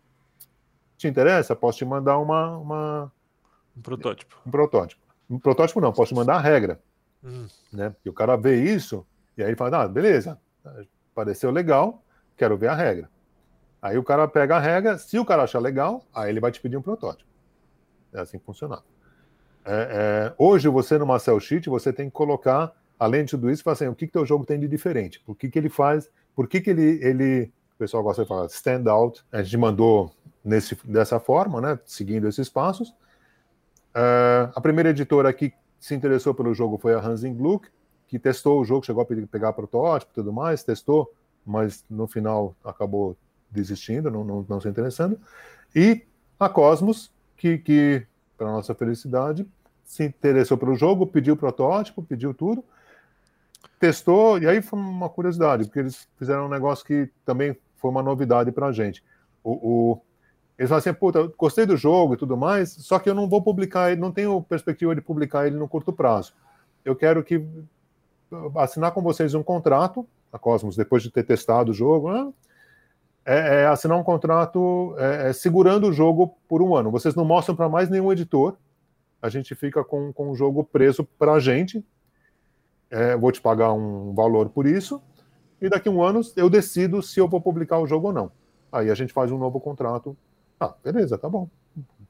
[0.98, 1.56] Te interessa?
[1.56, 3.12] Posso te mandar uma, uma...
[3.78, 4.36] um protótipo.
[4.46, 5.02] Um protótipo.
[5.30, 6.80] Um protótipo não, posso te mandar a regra.
[7.26, 7.48] Hum.
[7.74, 7.94] Né?
[8.06, 9.06] O cara vê isso
[9.38, 10.40] e aí ele fala: ah, beleza,
[11.14, 12.04] pareceu legal,
[12.38, 13.10] quero ver a regra.
[13.82, 16.60] Aí o cara pega a regra, se o cara achar legal, aí ele vai te
[16.60, 17.30] pedir um protótipo.
[18.14, 18.82] É assim que funciona.
[19.64, 23.68] É, é, hoje, você numa cell sheet, você tem que colocar, além de tudo isso,
[23.70, 26.48] assim, o que, que teu jogo tem de diferente, por que, que ele faz, por
[26.48, 30.76] que, que ele, ele, o pessoal gosta de falar stand out, a gente mandou nesse,
[30.84, 32.90] dessa forma, né, seguindo esses passos.
[32.90, 35.54] Uh, a primeira editora que
[35.86, 37.68] se interessou pelo jogo foi a Hansin Gluck,
[38.08, 41.14] que testou o jogo, chegou a pegar protótipo e tudo mais, testou,
[41.46, 43.16] mas no final acabou
[43.52, 45.20] desistindo, não, não, não se interessando.
[45.76, 46.02] E
[46.40, 48.04] a Cosmos, que, que
[48.36, 49.46] para nossa felicidade,
[49.84, 52.66] se interessou pelo jogo, pediu protótipo, pediu tudo,
[53.80, 58.02] testou, e aí foi uma curiosidade, porque eles fizeram um negócio que também foi uma
[58.02, 59.04] novidade para a gente.
[59.44, 60.02] O, o,
[60.58, 63.42] eles falaram assim, puta, gostei do jogo e tudo mais, só que eu não vou
[63.42, 66.34] publicar ele, não tenho perspectiva de publicar ele no curto prazo.
[66.84, 67.46] Eu quero que
[68.58, 72.32] assinar com vocês um contrato, a Cosmos, depois de ter testado o jogo, né?
[73.26, 76.92] é, é assinar um contrato é, é, segurando o jogo por um ano.
[76.92, 78.56] Vocês não mostram para mais nenhum editor.
[79.22, 81.84] A gente fica com, com o jogo preso para a gente.
[82.92, 85.02] É, vou te pagar um valor por isso.
[85.60, 88.32] E daqui a um ano eu decido se eu vou publicar o jogo ou não.
[88.72, 90.16] Aí a gente faz um novo contrato.
[90.60, 91.50] Ah, beleza, tá bom.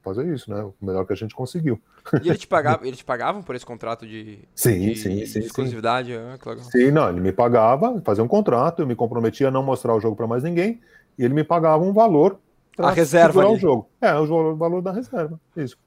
[0.02, 0.62] Fazer isso, né?
[0.62, 1.80] O melhor que a gente conseguiu.
[2.22, 5.26] E ele te pagava, eles te pagavam por esse contrato de, sim, de, sim, de
[5.26, 6.12] sim, exclusividade?
[6.12, 6.18] Sim.
[6.32, 6.60] Ah, claro.
[6.60, 10.00] sim, não, ele me pagava, fazia um contrato, eu me comprometia a não mostrar o
[10.00, 10.80] jogo para mais ninguém,
[11.18, 12.38] e ele me pagava um valor
[12.78, 13.88] a reserva o jogo.
[14.00, 15.40] É, o valor da reserva.
[15.56, 15.78] Isso.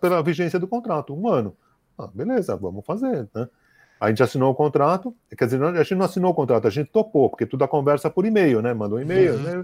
[0.00, 1.56] Pela vigência do contrato, um ano.
[1.98, 3.48] Ah, beleza, vamos fazer, né?
[3.98, 6.90] A gente assinou o contrato, quer dizer, a gente não assinou o contrato, a gente
[6.90, 8.74] topou, porque tudo a conversa por e-mail, né?
[8.74, 9.42] Mandou um e-mail, uhum.
[9.42, 9.62] né?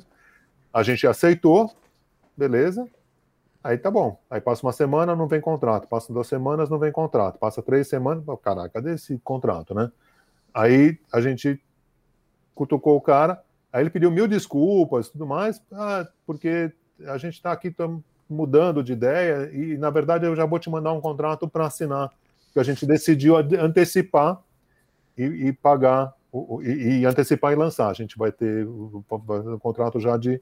[0.73, 1.71] A gente aceitou,
[2.37, 2.87] beleza.
[3.63, 4.21] Aí tá bom.
[4.29, 5.87] Aí passa uma semana, não vem contrato.
[5.87, 7.39] Passa duas semanas, não vem contrato.
[7.39, 9.91] Passa três semanas, caraca, cadê esse contrato, né?
[10.53, 11.63] Aí a gente
[12.55, 16.71] cutucou o cara, aí ele pediu mil desculpas tudo mais, ah, porque
[17.07, 17.75] a gente está aqui
[18.29, 22.11] mudando de ideia e, na verdade, eu já vou te mandar um contrato para assinar
[22.53, 24.41] que a gente decidiu antecipar
[25.17, 26.13] e, e pagar,
[26.63, 27.89] e, e, antecipar e lançar.
[27.89, 30.41] A gente vai ter o, o, contrato já de,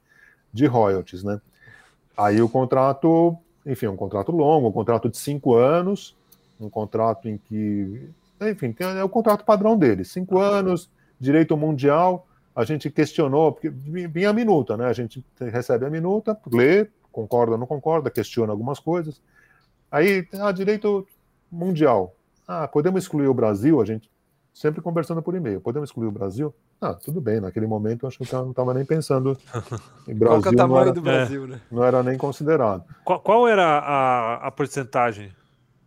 [0.52, 1.40] de royalties, né?
[2.16, 6.16] Aí o contrato, enfim, um contrato longo, um contrato de cinco anos,
[6.60, 12.26] um contrato em que, enfim, é o contrato padrão dele, cinco anos, direito mundial.
[12.54, 14.86] A gente questionou, porque vinha a minuta, né?
[14.86, 19.20] A gente recebe a minuta, lê, concorda não concorda, questiona algumas coisas.
[19.90, 21.06] Aí, ah, direito
[21.50, 22.14] mundial.
[22.46, 23.80] Ah, podemos excluir o Brasil?
[23.80, 24.10] A gente
[24.52, 25.60] sempre conversando por e-mail.
[25.60, 26.54] Podemos excluir o Brasil?
[26.80, 27.40] Ah, tudo bem.
[27.40, 29.36] Naquele momento, acho que eu não estava nem pensando
[30.08, 30.42] em Brasil.
[30.42, 31.60] Qual é o tamanho era, do Brasil, né?
[31.70, 32.84] Não era nem considerado.
[33.04, 35.30] Qual, qual era a, a porcentagem?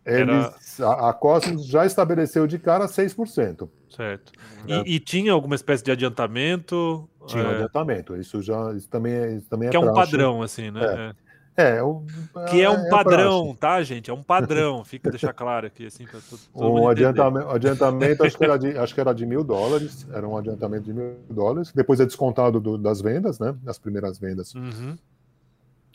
[0.06, 0.90] Eles, era...
[0.90, 3.68] a, a Cosmos já estabeleceu de cara 6%.
[3.88, 4.32] Certo.
[4.68, 4.82] É.
[4.86, 7.08] E, e, tinha alguma espécie de adiantamento?
[7.26, 7.46] Tinha é...
[7.46, 8.16] um adiantamento.
[8.16, 10.84] Isso já isso também é, isso também é que é, um padrão, assim, né?
[10.84, 11.10] É.
[11.10, 11.23] é.
[11.56, 12.02] É, o,
[12.50, 14.10] que é um é padrão, tá, gente?
[14.10, 18.36] É um padrão, fica deixar claro aqui, assim, para todo, todo um adiantamento, adiantamento acho,
[18.36, 21.70] que era de, acho que era de mil dólares, era um adiantamento de mil dólares.
[21.72, 23.54] Depois é descontado do, das vendas, né?
[23.62, 24.96] Das primeiras vendas, uhum.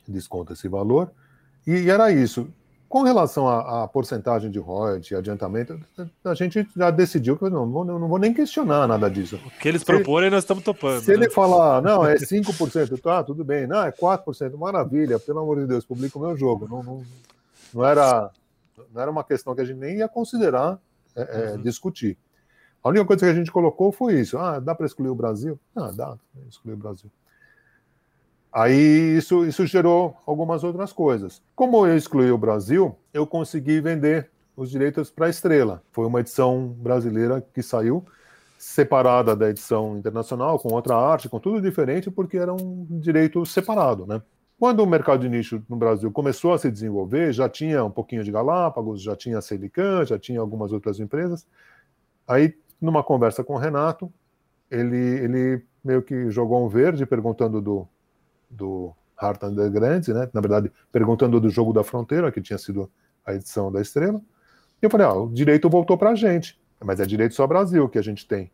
[0.07, 1.12] desconta esse valor.
[1.68, 2.47] E, e era isso.
[2.89, 5.79] Com relação à, à porcentagem de royalties, adiantamento,
[6.25, 9.39] a gente já decidiu que eu não vou, não vou nem questionar nada disso.
[9.45, 10.99] O que eles proporem, nós estamos topando.
[11.01, 11.13] Se né?
[11.13, 13.67] ele falar, não, é 5%, tá, tudo bem.
[13.67, 16.67] Não, é 4%, maravilha, pelo amor de Deus, publica o meu jogo.
[16.67, 17.03] Não, não,
[17.75, 18.31] não, era,
[18.91, 20.79] não era uma questão que a gente nem ia considerar
[21.15, 21.61] é, é, uhum.
[21.61, 22.17] discutir.
[22.83, 24.35] A única coisa que a gente colocou foi isso.
[24.35, 25.59] Ah, dá para excluir o Brasil?
[25.75, 26.17] Ah, dá,
[26.47, 27.11] excluir o Brasil.
[28.51, 31.41] Aí isso, isso gerou algumas outras coisas.
[31.55, 35.83] Como eu excluí o Brasil, eu consegui vender os direitos para a Estrela.
[35.91, 38.03] Foi uma edição brasileira que saiu
[38.57, 44.05] separada da edição internacional, com outra arte, com tudo diferente, porque era um direito separado,
[44.05, 44.21] né?
[44.59, 48.21] Quando o mercado de nicho no Brasil começou a se desenvolver, já tinha um pouquinho
[48.25, 51.47] de Galápagos, já tinha a Celican, já tinha algumas outras empresas.
[52.27, 54.11] Aí, numa conversa com o Renato,
[54.69, 57.87] ele, ele meio que jogou um verde perguntando do,
[58.49, 60.29] do Heart Underground, né?
[60.33, 62.89] Na verdade, perguntando do jogo da fronteira, que tinha sido
[63.25, 64.21] a edição da Estrela.
[64.81, 67.87] E eu falei, ah, o direito voltou para a gente, mas é direito só Brasil
[67.89, 68.49] que a gente tem.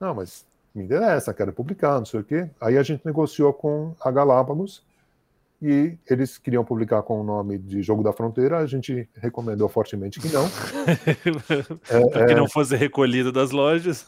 [0.00, 2.48] Não, mas me interessa, quero publicar, não sei o quê.
[2.60, 4.84] Aí a gente negociou com a Galápagos
[5.60, 10.20] e eles queriam publicar com o nome de Jogo da Fronteira, a gente recomendou fortemente
[10.20, 10.44] que não.
[12.12, 14.06] é, que não fosse recolhido das lojas.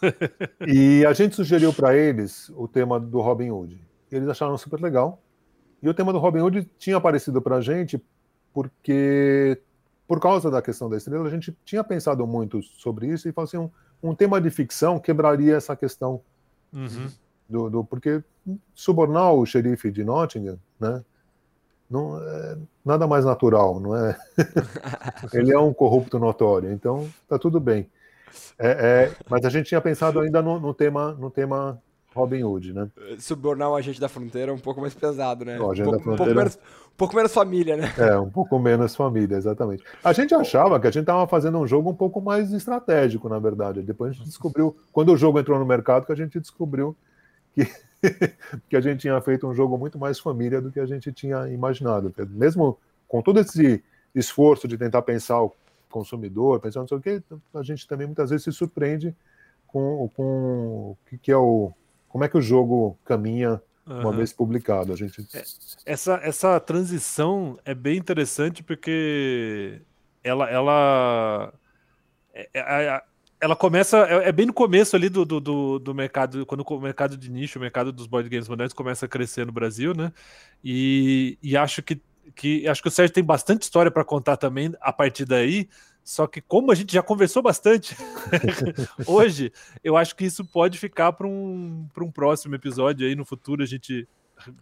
[0.66, 3.80] e a gente sugeriu para eles o tema do Robin Hood.
[4.12, 5.22] Eles acharam super legal.
[5.82, 8.02] E o tema do Robin Hood tinha aparecido para a gente
[8.52, 9.60] porque,
[10.06, 13.46] por causa da questão da estrela, a gente tinha pensado muito sobre isso e falou
[13.46, 13.70] assim, um,
[14.02, 16.20] um tema de ficção quebraria essa questão.
[16.72, 17.08] Uhum.
[17.48, 18.22] Do, do, porque
[18.74, 21.02] subornar o xerife de Nottingham, né?
[21.88, 24.18] Não é nada mais natural, não é?
[25.32, 27.88] Ele é um corrupto notório, então tá tudo bem.
[28.58, 31.80] É, é, mas a gente tinha pensado ainda no, no tema, no tema
[32.18, 32.88] Robin Hood, né?
[33.18, 35.58] Subornar o agente da fronteira é um pouco mais pesado, né?
[35.60, 36.32] O agente um, da fronteira...
[36.32, 37.94] um, pouco menos, um pouco menos família, né?
[37.96, 39.84] É, um pouco menos família, exatamente.
[40.02, 43.38] A gente achava que a gente estava fazendo um jogo um pouco mais estratégico, na
[43.38, 43.82] verdade.
[43.82, 46.96] Depois a gente descobriu, quando o jogo entrou no mercado, que a gente descobriu
[47.54, 47.64] que,
[48.68, 51.48] que a gente tinha feito um jogo muito mais família do que a gente tinha
[51.48, 52.12] imaginado.
[52.30, 53.82] Mesmo com todo esse
[54.14, 55.54] esforço de tentar pensar o
[55.90, 57.22] consumidor, pensar não sei o que,
[57.54, 59.14] a gente também muitas vezes se surpreende
[59.68, 61.72] com, com o que, que é o
[62.08, 64.16] como é que o jogo caminha uma uhum.
[64.16, 64.92] vez publicado.
[64.92, 65.26] A gente...
[65.34, 65.42] É,
[65.86, 69.80] essa, essa transição é bem interessante porque
[70.22, 71.52] ela, ela,
[72.34, 73.02] é, é,
[73.40, 77.30] ela começa, é, bem no começo ali do, do, do, mercado, quando o mercado de
[77.30, 80.12] nicho, o mercado dos board games modernos começa a crescer no Brasil, né?
[80.62, 82.00] E, e acho que,
[82.34, 85.68] que acho que o Sérgio tem bastante história para contar também a partir daí,
[86.08, 87.94] só que como a gente já conversou bastante
[89.06, 89.52] hoje,
[89.84, 93.62] eu acho que isso pode ficar para um, um próximo episódio aí no futuro.
[93.62, 94.08] A gente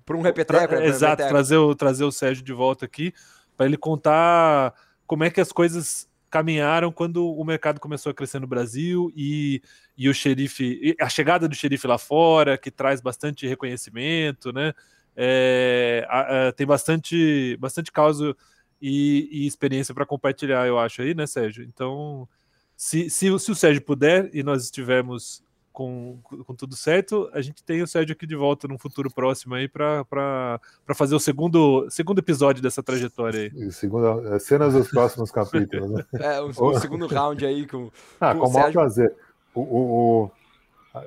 [0.05, 0.67] Para um repeteco.
[0.67, 1.29] Tra né, exato, repeteco.
[1.29, 3.15] trazer o, trazer o Sérgio de volta aqui
[3.57, 4.75] para ele contar
[5.07, 9.63] como é que as coisas caminharam quando o mercado começou a crescer no Brasil e,
[9.97, 14.75] e o xerife, a chegada do xerife lá fora, que traz bastante reconhecimento, né?
[15.15, 18.37] É, a, a, tem bastante, bastante causa
[18.81, 21.65] e, e experiência para compartilhar, eu acho aí, né, Sérgio?
[21.65, 22.29] Então,
[22.77, 25.43] se, se, se o Sérgio puder e nós estivermos
[25.77, 29.55] com, com tudo certo, a gente tem o Sérgio aqui de volta num futuro próximo
[29.55, 30.59] aí para
[30.95, 33.73] fazer o segundo, segundo episódio dessa trajetória aí.
[33.73, 36.05] Segunda, cenas dos próximos capítulos, né?
[36.19, 37.91] É, o, o segundo round aí com.
[38.19, 39.15] Ah, com, com o maior prazer.
[39.55, 40.31] O, o, o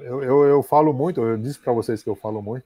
[0.02, 2.66] eu, eu, eu, falo muito, eu disse para vocês que eu falo muito.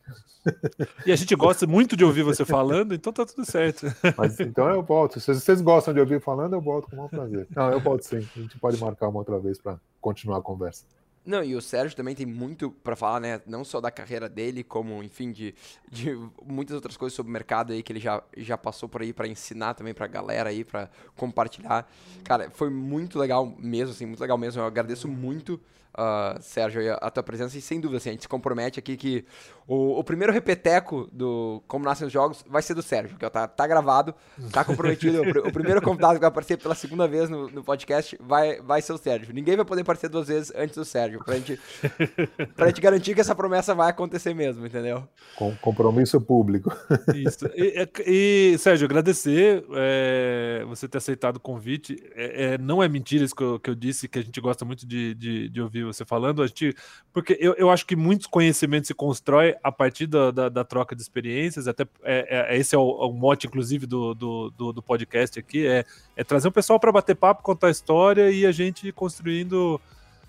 [1.05, 3.85] E a gente gosta muito de ouvir você falando, então tá tudo certo.
[4.17, 5.19] Mas então eu volto.
[5.19, 7.47] Se vocês gostam de ouvir falando, eu volto com o maior prazer.
[7.55, 8.17] Não, eu volto sim.
[8.17, 10.83] A gente pode marcar uma outra vez para continuar a conversa.
[11.25, 13.41] Não, e o Sérgio também tem muito para falar, né?
[13.47, 15.55] Não só da carreira dele, como, enfim, de,
[15.89, 16.13] de
[16.45, 19.25] muitas outras coisas sobre o mercado aí que ele já, já passou por aí para
[19.25, 21.89] ensinar também pra galera aí, para compartilhar.
[22.25, 24.61] Cara, foi muito legal mesmo, assim, muito legal mesmo.
[24.61, 25.61] Eu agradeço muito
[25.97, 27.57] uh, Sérgio, a tua presença.
[27.57, 29.25] E sem dúvida, assim, a gente se compromete aqui que
[29.67, 33.47] o, o, primeiro repeteco do Como Nascem os Jogos vai ser do Sérgio, que tá,
[33.47, 34.13] tá gravado,
[34.51, 35.21] tá comprometido.
[35.21, 38.81] o, o, primeiro convidado que vai aparecer pela segunda vez no, no, podcast vai, vai
[38.81, 39.33] ser o Sérgio.
[39.33, 41.59] Ninguém vai poder aparecer duas vezes antes do Sérgio, pra gente,
[42.55, 45.07] pra gente garantir que essa promessa vai acontecer mesmo, entendeu?
[45.35, 46.75] Com compromisso público.
[47.15, 47.49] Isso.
[47.55, 51.95] E, e Sérgio, agradecer é, você ter aceitado o convite.
[52.15, 54.65] É, é, não é mentira isso que eu, que eu, disse, que a gente gosta
[54.65, 56.75] muito de, de, de ouvir você falando, a gente,
[57.11, 60.95] porque eu, eu acho que muitos conhecimentos se constroem a partir da, da, da troca
[60.95, 64.81] de experiências, até é, é, esse é o, o, mote, inclusive, do, do, do, do
[64.81, 65.85] podcast aqui, é,
[66.15, 69.79] é trazer o pessoal para bater papo, contar história e a gente construindo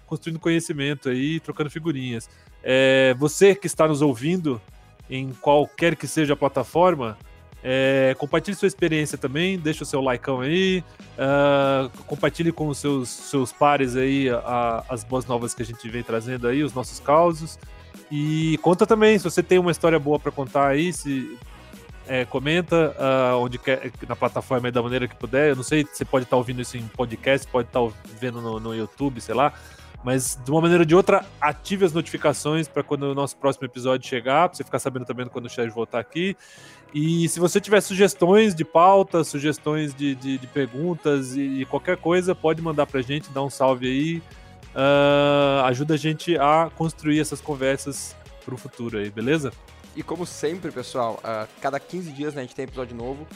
[0.07, 2.29] construindo conhecimento aí, trocando figurinhas.
[2.63, 4.61] É, você que está nos ouvindo
[5.09, 7.17] em qualquer que seja a plataforma,
[7.67, 10.85] é, compartilhe sua experiência também, deixa o seu likeão aí,
[11.17, 15.89] uh, compartilhe com os seus, seus pares aí a, as boas novas que a gente
[15.89, 17.59] vem trazendo aí, os nossos causos.
[18.11, 21.39] E conta também, se você tem uma história boa para contar aí, se
[22.07, 25.51] é, comenta uh, onde quer, na plataforma da maneira que puder.
[25.51, 28.41] Eu não sei, você pode estar tá ouvindo isso em podcast, pode estar tá vendo
[28.41, 29.53] no, no YouTube, sei lá.
[30.03, 33.65] Mas de uma maneira ou de outra, ative as notificações para quando o nosso próximo
[33.65, 36.37] episódio chegar, para você ficar sabendo também quando o Sérgio voltar aqui.
[36.93, 41.97] E se você tiver sugestões de pauta, sugestões de, de, de perguntas e, e, qualquer
[41.97, 44.23] coisa, pode mandar para a gente, dá um salve aí.
[44.75, 49.53] Uh, ajuda a gente a construir essas conversas para o futuro aí, beleza?
[49.95, 53.27] E como sempre, pessoal, uh, cada 15 dias né, a gente tem episódio novo.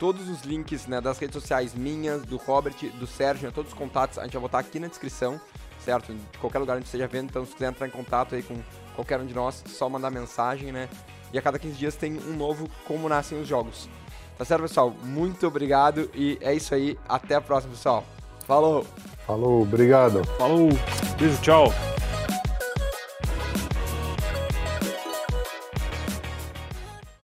[0.00, 3.78] Todos os links né, das redes sociais minhas, do Robert, do Sérgio, né, todos os
[3.78, 5.40] contatos a gente vai botar aqui na descrição
[5.88, 6.12] certo?
[6.12, 8.56] De qualquer lugar onde esteja vendo, então se quiser entrar em contato aí com
[8.94, 10.88] qualquer um de nós, só mandar mensagem, né?
[11.32, 13.88] E a cada 15 dias tem um novo Como Nascem os Jogos.
[14.36, 14.94] Tá certo, pessoal?
[15.02, 16.98] Muito obrigado e é isso aí.
[17.08, 18.04] Até a próxima, pessoal.
[18.46, 18.86] Falou!
[19.28, 20.24] Falou, obrigado.
[20.38, 20.70] Falou,
[21.20, 21.70] beijo, tchau.